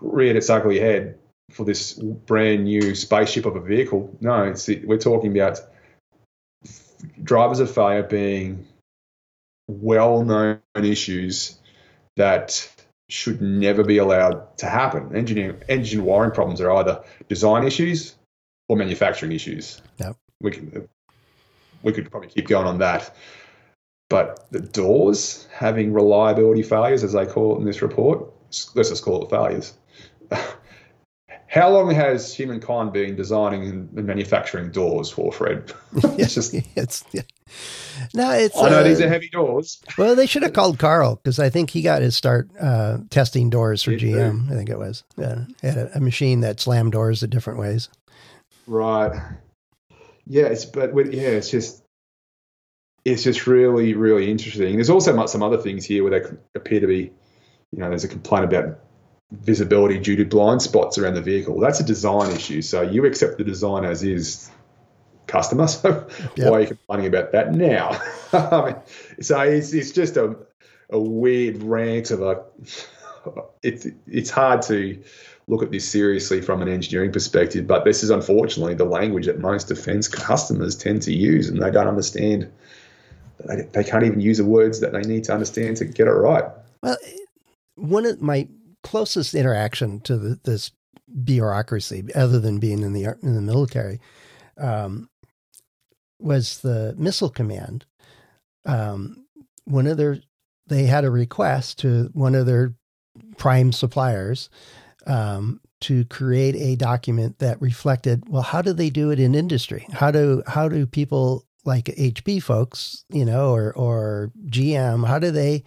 reared 0.00 0.36
its 0.36 0.50
ugly 0.50 0.78
head 0.78 1.18
for 1.50 1.64
this 1.64 1.94
brand 1.94 2.64
new 2.64 2.94
spaceship 2.94 3.46
of 3.46 3.56
a 3.56 3.60
vehicle. 3.60 4.16
No, 4.20 4.44
it's 4.44 4.68
we're 4.68 4.98
talking 4.98 5.36
about 5.36 5.60
drivers 7.22 7.60
of 7.60 7.70
failure 7.72 8.02
being 8.02 8.66
well-known 9.68 10.60
issues 10.74 11.58
that 12.16 12.70
should 13.08 13.40
never 13.40 13.84
be 13.84 13.98
allowed 13.98 14.58
to 14.58 14.66
happen. 14.66 15.14
Engineering 15.16 15.62
engine 15.68 16.04
wiring 16.04 16.32
problems 16.32 16.60
are 16.60 16.72
either 16.72 17.04
design 17.28 17.64
issues 17.64 18.16
or 18.68 18.76
manufacturing 18.76 19.32
issues. 19.32 19.80
Yep. 19.98 20.16
We 20.40 20.50
can 20.50 20.88
we 21.82 21.92
could 21.92 22.10
probably 22.10 22.28
keep 22.28 22.48
going 22.48 22.66
on 22.66 22.78
that. 22.78 23.14
But 24.08 24.46
the 24.52 24.60
doors 24.60 25.48
having 25.52 25.92
reliability 25.92 26.62
failures, 26.62 27.02
as 27.02 27.12
they 27.12 27.26
call 27.26 27.56
it 27.56 27.58
in 27.58 27.64
this 27.64 27.82
report, 27.82 28.30
let's 28.74 28.88
just 28.88 29.04
call 29.04 29.24
it 29.24 29.30
failures. 29.30 29.74
How 31.48 31.70
long 31.70 31.90
has 31.92 32.34
humankind 32.34 32.92
been 32.92 33.14
designing 33.14 33.68
and 33.68 33.92
manufacturing 33.94 34.72
doors 34.72 35.10
for, 35.10 35.32
Fred? 35.32 35.72
it's 36.18 36.34
just 36.34 36.52
it's 36.76 37.04
yeah. 37.12 37.22
no, 38.14 38.32
it's. 38.32 38.56
I 38.56 38.68
know 38.68 38.80
uh, 38.80 38.82
these 38.82 39.00
are 39.00 39.08
heavy 39.08 39.28
doors. 39.28 39.80
well, 39.96 40.16
they 40.16 40.26
should 40.26 40.42
have 40.42 40.52
called 40.52 40.78
Carl 40.78 41.16
because 41.16 41.38
I 41.38 41.48
think 41.48 41.70
he 41.70 41.82
got 41.82 42.02
his 42.02 42.16
start 42.16 42.50
uh, 42.60 42.98
testing 43.10 43.48
doors 43.48 43.82
for 43.82 43.92
GM. 43.92 44.50
I 44.50 44.54
think 44.54 44.68
it 44.68 44.78
was. 44.78 45.04
Yeah, 45.16 45.44
had 45.62 45.78
a, 45.78 45.96
a, 45.96 46.00
machine 46.00 46.40
that 46.40 46.60
slammed 46.60 46.92
doors 46.92 47.22
in 47.22 47.30
different 47.30 47.60
ways. 47.60 47.88
Right. 48.66 49.18
Yeah, 50.26 50.46
it's 50.46 50.64
but 50.64 50.94
yeah, 51.12 51.28
it's 51.28 51.50
just 51.50 51.82
it's 53.04 53.22
just 53.22 53.46
really 53.46 53.94
really 53.94 54.30
interesting. 54.30 54.74
There's 54.74 54.90
also 54.90 55.26
some 55.26 55.42
other 55.42 55.58
things 55.58 55.84
here 55.84 56.02
where 56.02 56.20
they 56.20 56.28
appear 56.54 56.80
to 56.80 56.86
be, 56.86 57.12
you 57.72 57.78
know, 57.78 57.88
there's 57.88 58.04
a 58.04 58.08
complaint 58.08 58.44
about 58.44 58.80
visibility 59.32 59.98
due 59.98 60.16
to 60.16 60.24
blind 60.24 60.62
spots 60.62 60.98
around 60.98 61.14
the 61.14 61.22
vehicle. 61.22 61.58
That's 61.58 61.80
a 61.80 61.84
design 61.84 62.30
issue. 62.30 62.62
So 62.62 62.82
you 62.82 63.04
accept 63.06 63.38
the 63.38 63.44
design 63.44 63.84
as 63.84 64.02
is, 64.02 64.50
customer. 65.26 65.66
So 65.76 66.08
yep. 66.36 66.50
why 66.50 66.58
are 66.58 66.60
you 66.62 66.66
complaining 66.68 67.06
about 67.06 67.32
that 67.32 67.52
now? 67.52 67.92
so 69.20 69.40
it's, 69.40 69.72
it's 69.72 69.92
just 69.92 70.16
a, 70.16 70.36
a 70.90 70.98
weird 70.98 71.62
rant 71.62 72.10
of 72.10 72.22
a. 72.22 72.44
It's 73.60 73.88
it's 74.06 74.30
hard 74.30 74.62
to 74.68 75.02
look 75.48 75.62
at 75.62 75.70
this 75.70 75.88
seriously 75.88 76.40
from 76.40 76.60
an 76.60 76.68
engineering 76.68 77.12
perspective, 77.12 77.66
but 77.66 77.84
this 77.84 78.02
is 78.02 78.10
unfortunately 78.10 78.74
the 78.74 78.84
language 78.84 79.26
that 79.26 79.38
most 79.38 79.68
defence 79.68 80.08
customers 80.08 80.76
tend 80.76 81.02
to 81.02 81.12
use, 81.12 81.48
and 81.48 81.62
they 81.62 81.70
don't 81.70 81.86
understand. 81.86 82.50
They, 83.46 83.62
they 83.72 83.84
can't 83.84 84.04
even 84.04 84.20
use 84.20 84.38
the 84.38 84.44
words 84.44 84.80
that 84.80 84.92
they 84.92 85.02
need 85.02 85.24
to 85.24 85.32
understand 85.32 85.76
to 85.78 85.84
get 85.84 86.08
it 86.08 86.12
right. 86.12 86.44
Well, 86.82 86.96
one 87.76 88.06
of 88.06 88.20
my 88.20 88.48
closest 88.82 89.34
interaction 89.34 90.00
to 90.00 90.16
the, 90.16 90.40
this 90.44 90.72
bureaucracy, 91.22 92.04
other 92.14 92.40
than 92.40 92.58
being 92.58 92.82
in 92.82 92.92
the 92.92 93.16
in 93.22 93.34
the 93.34 93.42
military, 93.42 94.00
um, 94.58 95.08
was 96.18 96.58
the 96.60 96.94
missile 96.98 97.30
command. 97.30 97.84
Um, 98.64 99.26
one 99.64 99.86
of 99.86 99.96
their 99.96 100.18
they 100.66 100.84
had 100.86 101.04
a 101.04 101.10
request 101.10 101.78
to 101.80 102.10
one 102.14 102.34
of 102.34 102.46
their 102.46 102.74
prime 103.36 103.72
suppliers 103.72 104.50
um, 105.06 105.60
to 105.80 106.04
create 106.06 106.56
a 106.56 106.76
document 106.76 107.38
that 107.38 107.60
reflected 107.60 108.24
well 108.28 108.42
how 108.42 108.62
do 108.62 108.72
they 108.72 108.90
do 108.90 109.10
it 109.10 109.20
in 109.20 109.34
industry 109.34 109.86
how 109.92 110.10
do 110.10 110.42
how 110.46 110.68
do 110.68 110.86
people 110.86 111.44
like 111.64 111.86
HP 111.86 112.42
folks 112.42 113.04
you 113.10 113.24
know 113.24 113.52
or 113.52 113.72
or 113.74 114.32
GM 114.46 115.06
how 115.06 115.18
do 115.18 115.30
they 115.30 115.64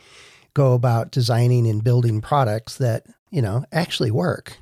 go 0.54 0.74
about 0.74 1.12
designing 1.12 1.68
and 1.68 1.84
building 1.84 2.22
products 2.22 2.78
that 2.78 3.06
you 3.30 3.42
know 3.42 3.64
actually 3.72 4.12
work 4.12 4.58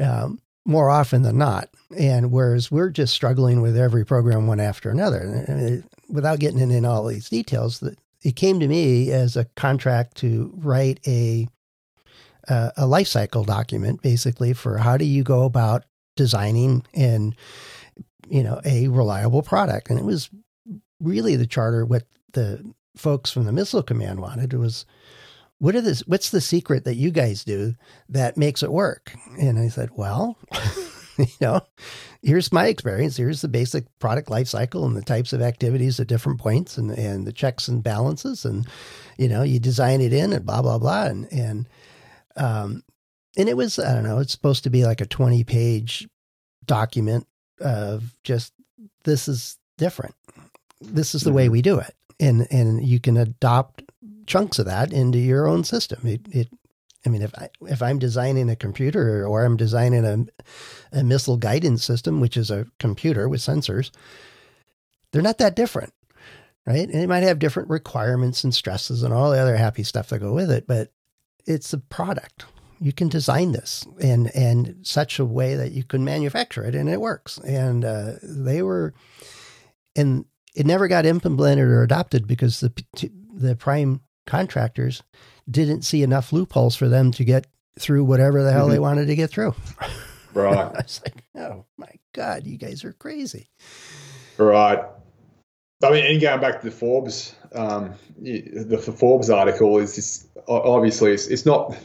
um, 0.00 0.40
more 0.64 0.90
often 0.90 1.22
than 1.22 1.38
not. 1.38 1.68
And 1.96 2.32
whereas 2.32 2.70
we're 2.70 2.90
just 2.90 3.14
struggling 3.14 3.60
with 3.60 3.76
every 3.76 4.04
program 4.04 4.46
one 4.46 4.60
after 4.60 4.90
another, 4.90 5.84
without 6.08 6.38
getting 6.38 6.60
into 6.60 6.88
all 6.88 7.06
these 7.06 7.28
details, 7.28 7.80
that 7.80 7.98
it 8.22 8.36
came 8.36 8.58
to 8.60 8.68
me 8.68 9.12
as 9.12 9.36
a 9.36 9.44
contract 9.56 10.16
to 10.18 10.52
write 10.56 11.00
a 11.06 11.48
uh, 12.48 12.70
a 12.76 12.86
life 12.86 13.08
cycle 13.08 13.44
document, 13.44 14.02
basically 14.02 14.52
for 14.52 14.78
how 14.78 14.96
do 14.96 15.04
you 15.04 15.22
go 15.22 15.44
about 15.44 15.84
designing 16.16 16.84
and 16.94 17.34
you 18.28 18.42
know 18.42 18.60
a 18.64 18.88
reliable 18.88 19.42
product. 19.42 19.90
And 19.90 19.98
it 19.98 20.04
was 20.04 20.30
really 21.00 21.36
the 21.36 21.46
charter 21.46 21.84
what 21.84 22.04
the 22.32 22.64
folks 22.96 23.30
from 23.30 23.44
the 23.44 23.52
missile 23.52 23.82
command 23.82 24.20
wanted. 24.20 24.52
Was 24.54 24.86
what 25.58 25.74
are 25.74 25.80
this 25.80 26.00
what's 26.06 26.30
the 26.30 26.40
secret 26.40 26.84
that 26.84 26.96
you 26.96 27.10
guys 27.10 27.44
do 27.44 27.74
that 28.08 28.36
makes 28.36 28.62
it 28.62 28.72
work? 28.72 29.14
And 29.38 29.58
i 29.58 29.68
said 29.68 29.90
well 29.96 30.38
you 31.18 31.26
know 31.40 31.60
here's 32.22 32.52
my 32.52 32.66
experience. 32.66 33.16
Here's 33.16 33.42
the 33.42 33.48
basic 33.48 33.86
product 33.98 34.30
life 34.30 34.48
cycle 34.48 34.86
and 34.86 34.96
the 34.96 35.02
types 35.02 35.32
of 35.32 35.42
activities 35.42 36.00
at 36.00 36.06
different 36.06 36.40
points 36.40 36.78
and, 36.78 36.90
and 36.90 37.26
the 37.26 37.32
checks 37.32 37.68
and 37.68 37.82
balances 37.82 38.44
and 38.44 38.66
you 39.18 39.28
know 39.28 39.42
you 39.42 39.60
design 39.60 40.00
it 40.00 40.12
in 40.12 40.32
and 40.32 40.46
blah 40.46 40.62
blah 40.62 40.78
blah. 40.78 41.04
And 41.04 41.30
and 41.32 41.68
um 42.36 42.82
and 43.36 43.48
it 43.48 43.56
was 43.56 43.78
i 43.78 43.92
don't 43.92 44.04
know 44.04 44.18
it's 44.18 44.32
supposed 44.32 44.64
to 44.64 44.70
be 44.70 44.84
like 44.84 45.00
a 45.00 45.06
20 45.06 45.44
page 45.44 46.08
document 46.64 47.26
of 47.60 48.14
just 48.24 48.52
this 49.04 49.28
is 49.28 49.58
different 49.78 50.14
this 50.80 51.14
is 51.14 51.22
the 51.22 51.32
way 51.32 51.44
mm-hmm. 51.44 51.52
we 51.52 51.62
do 51.62 51.78
it 51.78 51.94
and 52.20 52.46
and 52.50 52.86
you 52.86 53.00
can 53.00 53.16
adopt 53.16 53.82
chunks 54.26 54.58
of 54.58 54.66
that 54.66 54.92
into 54.92 55.18
your 55.18 55.46
own 55.46 55.64
system. 55.64 56.06
It, 56.06 56.22
it 56.30 56.48
I 57.06 57.10
mean, 57.10 57.22
if 57.22 57.34
I 57.34 57.48
if 57.62 57.82
I'm 57.82 57.98
designing 57.98 58.48
a 58.48 58.56
computer 58.56 59.26
or 59.26 59.44
I'm 59.44 59.56
designing 59.56 60.04
a 60.04 60.98
a 60.98 61.04
missile 61.04 61.36
guidance 61.36 61.84
system, 61.84 62.20
which 62.20 62.36
is 62.36 62.50
a 62.50 62.66
computer 62.78 63.28
with 63.28 63.40
sensors, 63.40 63.90
they're 65.12 65.22
not 65.22 65.38
that 65.38 65.56
different, 65.56 65.92
right? 66.66 66.88
And 66.88 67.02
it 67.02 67.08
might 67.08 67.24
have 67.24 67.38
different 67.38 67.68
requirements 67.68 68.44
and 68.44 68.54
stresses 68.54 69.02
and 69.02 69.12
all 69.12 69.30
the 69.30 69.38
other 69.38 69.56
happy 69.56 69.82
stuff 69.82 70.08
that 70.08 70.20
go 70.20 70.32
with 70.32 70.50
it, 70.50 70.66
but 70.66 70.90
it's 71.46 71.72
a 71.72 71.78
product. 71.78 72.46
You 72.80 72.92
can 72.92 73.08
design 73.08 73.52
this 73.52 73.86
and 74.00 74.34
and 74.34 74.76
such 74.82 75.18
a 75.18 75.24
way 75.24 75.54
that 75.54 75.72
you 75.72 75.84
can 75.84 76.04
manufacture 76.04 76.64
it 76.64 76.74
and 76.74 76.88
it 76.88 77.00
works. 77.00 77.38
And 77.38 77.84
uh, 77.84 78.14
they 78.22 78.62
were, 78.62 78.94
and 79.96 80.24
it 80.54 80.66
never 80.66 80.88
got 80.88 81.06
implemented 81.06 81.64
or 81.64 81.82
adopted 81.82 82.26
because 82.26 82.60
the 82.60 82.72
the 83.32 83.56
prime 83.56 84.00
contractors 84.26 85.02
didn't 85.50 85.82
see 85.82 86.02
enough 86.02 86.32
loopholes 86.32 86.76
for 86.76 86.88
them 86.88 87.10
to 87.12 87.24
get 87.24 87.46
through 87.78 88.04
whatever 88.04 88.42
the 88.42 88.52
hell 88.52 88.64
mm-hmm. 88.64 88.72
they 88.72 88.78
wanted 88.78 89.06
to 89.06 89.16
get 89.16 89.30
through. 89.30 89.54
Right. 90.32 90.58
I 90.74 90.82
was 90.82 91.00
like, 91.04 91.24
oh 91.36 91.64
my 91.76 91.92
God, 92.12 92.46
you 92.46 92.56
guys 92.56 92.84
are 92.84 92.92
crazy. 92.92 93.48
Right. 94.38 94.80
I 95.82 95.90
mean, 95.90 96.06
and 96.06 96.20
going 96.20 96.40
back 96.40 96.60
to 96.60 96.66
the 96.66 96.72
Forbes, 96.74 97.34
um, 97.54 97.94
the, 98.18 98.40
the 98.64 98.78
Forbes 98.78 99.30
article 99.30 99.78
is 99.78 99.94
just, 99.94 100.28
obviously 100.48 101.12
it's, 101.12 101.26
it's 101.28 101.46
not 101.46 101.76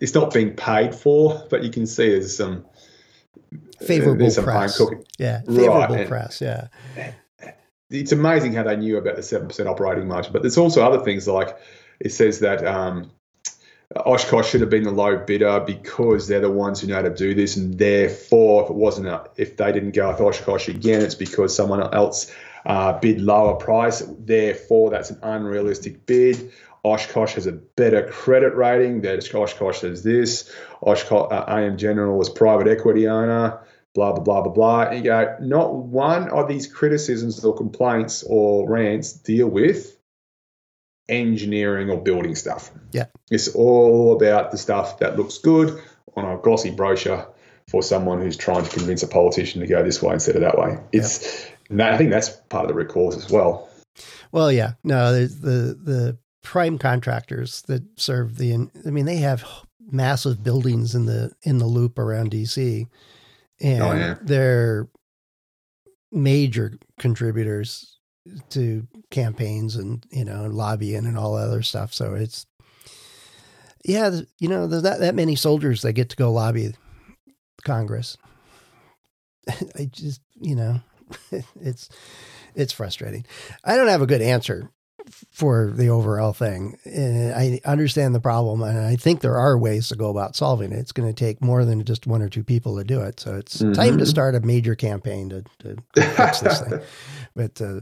it's 0.00 0.14
not 0.14 0.32
being 0.32 0.54
paid 0.54 0.94
for, 0.94 1.44
but 1.50 1.62
you 1.64 1.70
can 1.70 1.86
see 1.86 2.10
there's 2.10 2.36
some 2.36 2.64
favorable 3.80 4.30
some 4.30 4.44
press. 4.44 4.80
Yeah, 5.18 5.42
favorable 5.42 5.96
right. 5.96 6.08
press. 6.08 6.40
Yeah, 6.40 6.68
it's 7.90 8.12
amazing 8.12 8.52
how 8.52 8.64
they 8.64 8.76
knew 8.76 8.98
about 8.98 9.16
the 9.16 9.22
seven 9.22 9.48
percent 9.48 9.68
operating 9.68 10.08
margin. 10.08 10.32
But 10.32 10.42
there's 10.42 10.58
also 10.58 10.84
other 10.84 11.02
things 11.04 11.26
like 11.26 11.56
it 12.00 12.12
says 12.12 12.40
that 12.40 12.66
um, 12.66 13.10
Oshkosh 13.96 14.50
should 14.50 14.60
have 14.60 14.70
been 14.70 14.84
the 14.84 14.90
low 14.90 15.16
bidder 15.16 15.60
because 15.60 16.28
they're 16.28 16.40
the 16.40 16.50
ones 16.50 16.80
who 16.80 16.88
know 16.88 16.96
how 16.96 17.02
to 17.02 17.14
do 17.14 17.34
this, 17.34 17.56
and 17.56 17.78
therefore, 17.78 18.64
if 18.64 18.70
it 18.70 18.76
wasn't 18.76 19.06
a, 19.06 19.28
if 19.36 19.56
they 19.56 19.72
didn't 19.72 19.92
go 19.92 20.08
with 20.10 20.20
Oshkosh 20.20 20.68
again, 20.68 21.02
it's 21.02 21.14
because 21.14 21.54
someone 21.54 21.82
else 21.94 22.32
uh, 22.66 22.98
bid 22.98 23.20
lower 23.20 23.54
price. 23.54 24.02
Therefore, 24.18 24.90
that's 24.90 25.10
an 25.10 25.20
unrealistic 25.22 26.04
bid. 26.04 26.52
Oshkosh 26.84 27.34
has 27.34 27.46
a 27.46 27.52
better 27.52 28.06
credit 28.06 28.54
rating. 28.54 29.00
That 29.00 29.34
Oshkosh 29.34 29.78
says 29.80 30.02
this. 30.02 30.52
Oshkosh 30.82 31.32
uh, 31.32 31.44
AM 31.48 31.78
General 31.78 32.18
was 32.18 32.28
private 32.28 32.68
equity 32.68 33.08
owner 33.08 33.60
blah, 33.96 34.12
blah, 34.12 34.22
blah, 34.22 34.42
blah, 34.42 34.52
blah. 34.52 34.82
And 34.82 34.98
you 34.98 35.10
go, 35.10 35.36
not 35.40 35.74
one 35.74 36.28
of 36.28 36.48
these 36.48 36.66
criticisms 36.66 37.42
or 37.44 37.56
complaints 37.56 38.22
or 38.22 38.68
rants 38.68 39.14
deal 39.14 39.48
with 39.48 39.96
engineering 41.08 41.90
or 41.90 42.00
building 42.00 42.34
stuff. 42.34 42.70
Yeah. 42.92 43.06
It's 43.30 43.48
all 43.48 44.14
about 44.14 44.50
the 44.50 44.58
stuff 44.58 44.98
that 44.98 45.16
looks 45.16 45.38
good 45.38 45.82
on 46.14 46.24
a 46.24 46.36
glossy 46.36 46.70
brochure 46.70 47.26
for 47.68 47.82
someone 47.82 48.20
who's 48.20 48.36
trying 48.36 48.64
to 48.64 48.70
convince 48.70 49.02
a 49.02 49.08
politician 49.08 49.60
to 49.62 49.66
go 49.66 49.82
this 49.82 50.02
way 50.02 50.14
instead 50.14 50.36
of 50.36 50.42
that 50.42 50.58
way. 50.58 50.78
It's, 50.92 51.44
yeah. 51.44 51.55
I 51.70 51.96
think 51.96 52.10
that's 52.10 52.30
part 52.48 52.64
of 52.64 52.68
the 52.68 52.74
recourse 52.74 53.16
as 53.16 53.30
well. 53.30 53.68
Well, 54.32 54.52
yeah, 54.52 54.72
no, 54.84 55.12
the 55.12 55.78
the 55.82 56.18
prime 56.42 56.78
contractors 56.78 57.62
that 57.62 57.82
serve 57.98 58.36
the, 58.36 58.68
I 58.86 58.90
mean, 58.90 59.04
they 59.04 59.16
have 59.16 59.44
massive 59.80 60.42
buildings 60.42 60.94
in 60.94 61.06
the 61.06 61.32
in 61.42 61.58
the 61.58 61.66
loop 61.66 61.98
around 61.98 62.30
DC 62.30 62.86
oh, 62.86 63.66
and 63.66 63.82
oh, 63.82 63.92
yeah. 63.92 64.14
they're 64.22 64.88
major 66.12 66.78
contributors 66.98 67.98
to 68.50 68.86
campaigns 69.10 69.76
and 69.76 70.04
you 70.10 70.24
know 70.24 70.46
lobbying 70.46 71.06
and 71.06 71.18
all 71.18 71.36
other 71.36 71.62
stuff. 71.62 71.94
So 71.94 72.14
it's 72.14 72.46
yeah, 73.84 74.20
you 74.40 74.48
know, 74.48 74.66
there's 74.66 74.82
not 74.82 74.98
that 74.98 75.14
many 75.14 75.36
soldiers 75.36 75.82
that 75.82 75.92
get 75.92 76.10
to 76.10 76.16
go 76.16 76.32
lobby 76.32 76.74
Congress. 77.64 78.16
I 79.48 79.88
just, 79.90 80.20
you 80.40 80.56
know, 80.56 80.80
it's 81.60 81.88
it's 82.54 82.72
frustrating. 82.72 83.24
I 83.64 83.76
don't 83.76 83.88
have 83.88 84.02
a 84.02 84.06
good 84.06 84.22
answer 84.22 84.70
for 85.30 85.72
the 85.74 85.88
overall 85.88 86.32
thing. 86.32 86.78
And 86.84 87.32
I 87.32 87.60
understand 87.64 88.14
the 88.14 88.20
problem, 88.20 88.62
and 88.62 88.78
I 88.78 88.96
think 88.96 89.20
there 89.20 89.38
are 89.38 89.56
ways 89.58 89.88
to 89.88 89.96
go 89.96 90.10
about 90.10 90.36
solving 90.36 90.72
it. 90.72 90.78
It's 90.78 90.92
going 90.92 91.12
to 91.12 91.24
take 91.24 91.42
more 91.42 91.64
than 91.64 91.84
just 91.84 92.06
one 92.06 92.22
or 92.22 92.28
two 92.28 92.44
people 92.44 92.76
to 92.76 92.84
do 92.84 93.00
it. 93.00 93.20
So 93.20 93.36
it's 93.36 93.58
mm-hmm. 93.58 93.72
time 93.72 93.98
to 93.98 94.06
start 94.06 94.34
a 94.34 94.40
major 94.40 94.74
campaign 94.74 95.28
to, 95.30 95.44
to 95.60 95.76
fix 95.94 96.40
this 96.40 96.60
thing. 96.60 96.80
But 97.34 97.60
uh, 97.60 97.80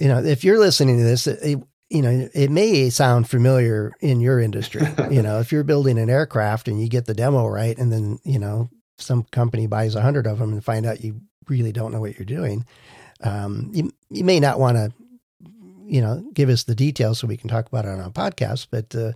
you 0.00 0.06
know, 0.06 0.22
if 0.22 0.44
you're 0.44 0.60
listening 0.60 0.96
to 0.98 1.02
this, 1.02 1.26
it, 1.26 1.58
you 1.90 2.02
know, 2.02 2.28
it 2.32 2.52
may 2.52 2.88
sound 2.88 3.28
familiar 3.28 3.92
in 4.00 4.20
your 4.20 4.38
industry. 4.38 4.86
you 5.10 5.22
know, 5.22 5.40
if 5.40 5.50
you're 5.50 5.64
building 5.64 5.98
an 5.98 6.08
aircraft 6.08 6.68
and 6.68 6.80
you 6.80 6.88
get 6.88 7.06
the 7.06 7.14
demo 7.14 7.48
right, 7.48 7.76
and 7.76 7.92
then 7.92 8.20
you 8.22 8.38
know 8.38 8.70
some 8.96 9.24
company 9.24 9.66
buys 9.66 9.96
a 9.96 10.02
hundred 10.02 10.26
of 10.26 10.38
them 10.38 10.52
and 10.52 10.64
find 10.64 10.86
out 10.86 11.02
you 11.02 11.20
really 11.48 11.72
don't 11.72 11.92
know 11.92 12.00
what 12.00 12.18
you're 12.18 12.26
doing, 12.26 12.64
um, 13.22 13.70
you 13.72 13.92
you 14.10 14.24
may 14.24 14.40
not 14.40 14.58
want 14.58 14.76
to, 14.76 14.92
you 15.86 16.00
know, 16.00 16.24
give 16.34 16.48
us 16.48 16.64
the 16.64 16.74
details 16.74 17.18
so 17.18 17.26
we 17.26 17.36
can 17.36 17.48
talk 17.48 17.66
about 17.66 17.84
it 17.84 17.90
on 17.90 18.00
a 18.00 18.10
podcast, 18.10 18.68
but. 18.70 18.94
Uh, 18.94 19.12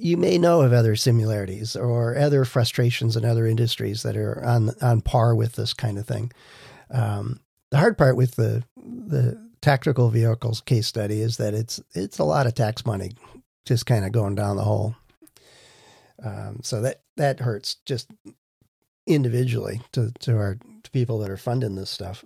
you 0.00 0.16
may 0.16 0.38
know 0.38 0.60
of 0.62 0.72
other 0.72 0.94
similarities 0.94 1.74
or 1.74 2.16
other 2.16 2.44
frustrations 2.44 3.16
in 3.16 3.24
other 3.24 3.46
industries 3.46 4.04
that 4.04 4.16
are 4.16 4.42
on 4.44 4.70
on 4.80 5.00
par 5.00 5.34
with 5.34 5.54
this 5.54 5.74
kind 5.74 5.98
of 5.98 6.06
thing. 6.06 6.30
Um, 6.90 7.40
the 7.70 7.78
hard 7.78 7.98
part 7.98 8.16
with 8.16 8.36
the 8.36 8.62
the 8.76 9.38
tactical 9.60 10.08
vehicles 10.08 10.60
case 10.60 10.86
study 10.86 11.20
is 11.20 11.36
that 11.38 11.52
it's 11.52 11.80
it's 11.94 12.18
a 12.18 12.24
lot 12.24 12.46
of 12.46 12.54
tax 12.54 12.86
money 12.86 13.12
just 13.64 13.86
kind 13.86 14.04
of 14.04 14.12
going 14.12 14.34
down 14.34 14.56
the 14.56 14.62
hole. 14.62 14.94
Um, 16.24 16.60
so 16.62 16.80
that 16.82 17.02
that 17.16 17.40
hurts 17.40 17.76
just 17.84 18.08
individually 19.06 19.82
to 19.92 20.12
to 20.20 20.36
our 20.36 20.58
to 20.84 20.90
people 20.90 21.18
that 21.18 21.30
are 21.30 21.36
funding 21.36 21.74
this 21.74 21.90
stuff. 21.90 22.24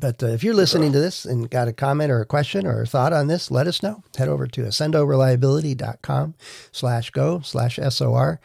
But 0.00 0.22
uh, 0.22 0.26
if 0.28 0.44
you're 0.44 0.54
listening 0.54 0.92
to 0.92 1.00
this 1.00 1.24
and 1.24 1.50
got 1.50 1.66
a 1.66 1.72
comment 1.72 2.12
or 2.12 2.20
a 2.20 2.26
question 2.26 2.66
or 2.66 2.82
a 2.82 2.86
thought 2.86 3.12
on 3.12 3.26
this, 3.26 3.50
let 3.50 3.66
us 3.66 3.82
know. 3.82 4.04
Head 4.16 4.28
over 4.28 4.46
to 4.46 4.62
accendoreliability.com 4.62 6.34
slash 6.70 7.10
go 7.10 7.40
slash 7.40 7.78
SOR 7.88 8.40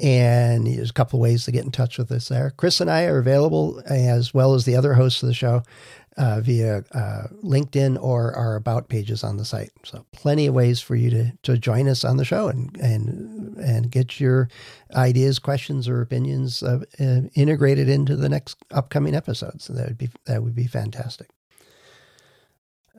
and 0.00 0.66
there's 0.66 0.90
a 0.90 0.94
couple 0.94 1.18
ways 1.18 1.44
to 1.44 1.52
get 1.52 1.64
in 1.64 1.70
touch 1.70 1.98
with 1.98 2.12
us 2.12 2.28
there. 2.28 2.52
Chris 2.56 2.80
and 2.80 2.90
I 2.90 3.04
are 3.04 3.18
available 3.18 3.82
as 3.86 4.32
well 4.32 4.54
as 4.54 4.64
the 4.64 4.76
other 4.76 4.94
hosts 4.94 5.22
of 5.22 5.26
the 5.26 5.34
show 5.34 5.62
uh, 6.18 6.40
via 6.40 6.84
uh, 6.92 7.28
LinkedIn 7.42 8.00
or 8.02 8.34
our 8.34 8.56
about 8.56 8.88
pages 8.88 9.22
on 9.24 9.36
the 9.36 9.44
site. 9.44 9.70
So 9.84 10.04
plenty 10.12 10.46
of 10.46 10.54
ways 10.54 10.80
for 10.80 10.96
you 10.96 11.10
to, 11.10 11.32
to 11.44 11.56
join 11.56 11.88
us 11.88 12.04
on 12.04 12.16
the 12.16 12.24
show 12.24 12.48
and 12.48 12.76
and 12.78 13.56
and 13.56 13.90
get 13.90 14.20
your 14.20 14.48
ideas, 14.94 15.38
questions, 15.38 15.88
or 15.88 16.00
opinions 16.00 16.62
uh, 16.62 16.80
integrated 17.34 17.88
into 17.88 18.16
the 18.16 18.28
next 18.28 18.58
upcoming 18.72 19.14
episodes. 19.14 19.64
So 19.64 19.72
that 19.72 19.86
would 19.86 19.98
be 19.98 20.10
that 20.26 20.42
would 20.42 20.54
be 20.54 20.66
fantastic. 20.66 21.28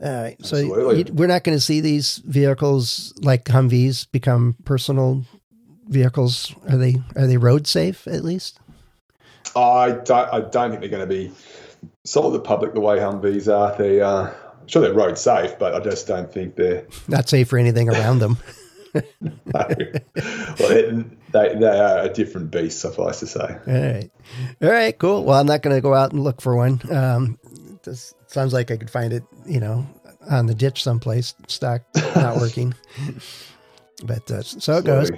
All 0.02 0.10
right, 0.10 0.38
so 0.46 0.56
you, 0.56 1.04
we're 1.12 1.28
not 1.28 1.44
going 1.44 1.58
to 1.58 1.62
see 1.62 1.82
these 1.82 2.20
vehicles 2.20 3.14
like 3.22 3.44
Humvees 3.46 4.10
become 4.10 4.56
personal 4.64 5.26
vehicles 5.90 6.56
are 6.70 6.78
they 6.78 6.96
are 7.18 7.28
they 7.28 7.36
road 7.36 7.68
safe 7.68 8.08
at 8.08 8.24
least? 8.24 8.60
I 9.56 9.92
don't. 9.92 10.34
I 10.34 10.40
don't 10.42 10.70
think 10.70 10.80
they're 10.80 10.90
going 10.90 11.02
to 11.02 11.06
be 11.08 11.32
sold 12.10 12.28
of 12.28 12.34
the 12.34 12.40
public 12.40 12.74
the 12.74 12.80
way 12.80 12.98
Humvees 12.98 13.54
are. 13.54 13.78
They 13.78 14.02
uh, 14.02 14.32
sure 14.66 14.82
they're 14.82 14.94
road 14.94 15.18
safe, 15.18 15.58
but 15.60 15.76
I 15.76 15.80
just 15.80 16.08
don't 16.08 16.32
think 16.32 16.56
they're 16.56 16.88
not 17.08 17.30
safe 17.30 17.50
for 17.50 17.58
anything 17.58 17.90
around 17.90 18.20
them. 18.20 18.38
no. 19.22 19.32
Well, 19.54 20.70
they, 20.70 21.04
they, 21.32 21.56
they 21.56 21.80
are 21.80 22.00
a 22.00 22.10
different 22.10 22.50
beast, 22.50 22.80
suffice 22.80 23.20
to 23.20 23.28
say. 23.28 23.58
All 23.68 23.74
right, 23.74 24.12
all 24.62 24.70
right, 24.70 24.98
cool. 24.98 25.24
Well, 25.24 25.40
I'm 25.40 25.46
not 25.46 25.62
going 25.62 25.76
to 25.76 25.82
go 25.82 25.94
out 25.94 26.12
and 26.12 26.24
look 26.24 26.42
for 26.42 26.56
one. 26.56 26.82
Um, 26.92 27.38
this 27.84 28.16
sounds 28.26 28.52
like 28.52 28.72
I 28.72 28.78
could 28.78 28.90
find 28.90 29.14
it, 29.14 29.24
you 29.46 29.60
know, 29.60 29.86
on 30.28 30.48
the 30.48 30.56
ditch 30.56 30.82
someplace, 30.82 31.36
stock 31.48 31.84
not 32.16 32.38
working. 32.42 32.74
but 34.04 34.30
uh, 34.32 34.42
so 34.42 34.78
it 34.78 34.86
goes. 34.86 35.12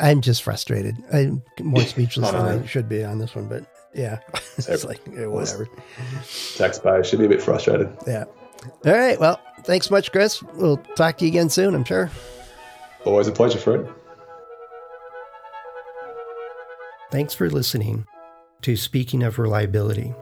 I'm 0.00 0.20
just 0.20 0.42
frustrated. 0.42 0.96
I'm 1.12 1.42
more 1.60 1.82
speechless 1.82 2.30
than 2.30 2.40
I 2.40 2.66
should 2.66 2.88
be 2.88 3.04
on 3.04 3.18
this 3.18 3.34
one, 3.34 3.48
but 3.48 3.64
yeah, 3.94 4.20
it's 4.56 4.84
like 4.84 5.00
yeah, 5.12 5.26
whatever. 5.26 5.68
Taxpayers 6.56 7.08
should 7.08 7.18
be 7.18 7.26
a 7.26 7.28
bit 7.28 7.42
frustrated. 7.42 7.90
Yeah. 8.06 8.24
All 8.84 8.92
right. 8.92 9.18
Well, 9.20 9.40
thanks 9.64 9.90
much, 9.90 10.10
Chris. 10.10 10.42
We'll 10.54 10.78
talk 10.96 11.18
to 11.18 11.24
you 11.24 11.30
again 11.30 11.50
soon. 11.50 11.74
I'm 11.74 11.84
sure. 11.84 12.10
Always 13.04 13.28
a 13.28 13.32
pleasure, 13.32 13.58
Fred. 13.58 13.88
Thanks 17.10 17.34
for 17.34 17.50
listening 17.50 18.06
to 18.62 18.76
Speaking 18.76 19.22
of 19.22 19.38
Reliability. 19.38 20.14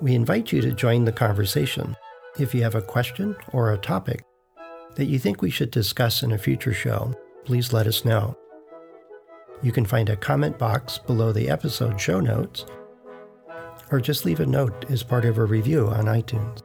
We 0.00 0.14
invite 0.14 0.50
you 0.50 0.62
to 0.62 0.72
join 0.72 1.04
the 1.04 1.12
conversation. 1.12 1.94
If 2.38 2.54
you 2.54 2.62
have 2.62 2.74
a 2.74 2.82
question 2.82 3.36
or 3.52 3.72
a 3.72 3.78
topic 3.78 4.24
that 4.96 5.04
you 5.04 5.18
think 5.18 5.42
we 5.42 5.50
should 5.50 5.70
discuss 5.70 6.22
in 6.22 6.32
a 6.32 6.38
future 6.38 6.72
show, 6.72 7.14
please 7.44 7.72
let 7.72 7.86
us 7.86 8.04
know. 8.04 8.36
You 9.62 9.72
can 9.72 9.84
find 9.84 10.08
a 10.08 10.16
comment 10.16 10.58
box 10.58 10.98
below 10.98 11.32
the 11.32 11.50
episode 11.50 12.00
show 12.00 12.20
notes, 12.20 12.64
or 13.90 14.00
just 14.00 14.24
leave 14.24 14.40
a 14.40 14.46
note 14.46 14.90
as 14.90 15.02
part 15.02 15.24
of 15.24 15.36
a 15.36 15.44
review 15.44 15.88
on 15.88 16.06
iTunes. 16.06 16.62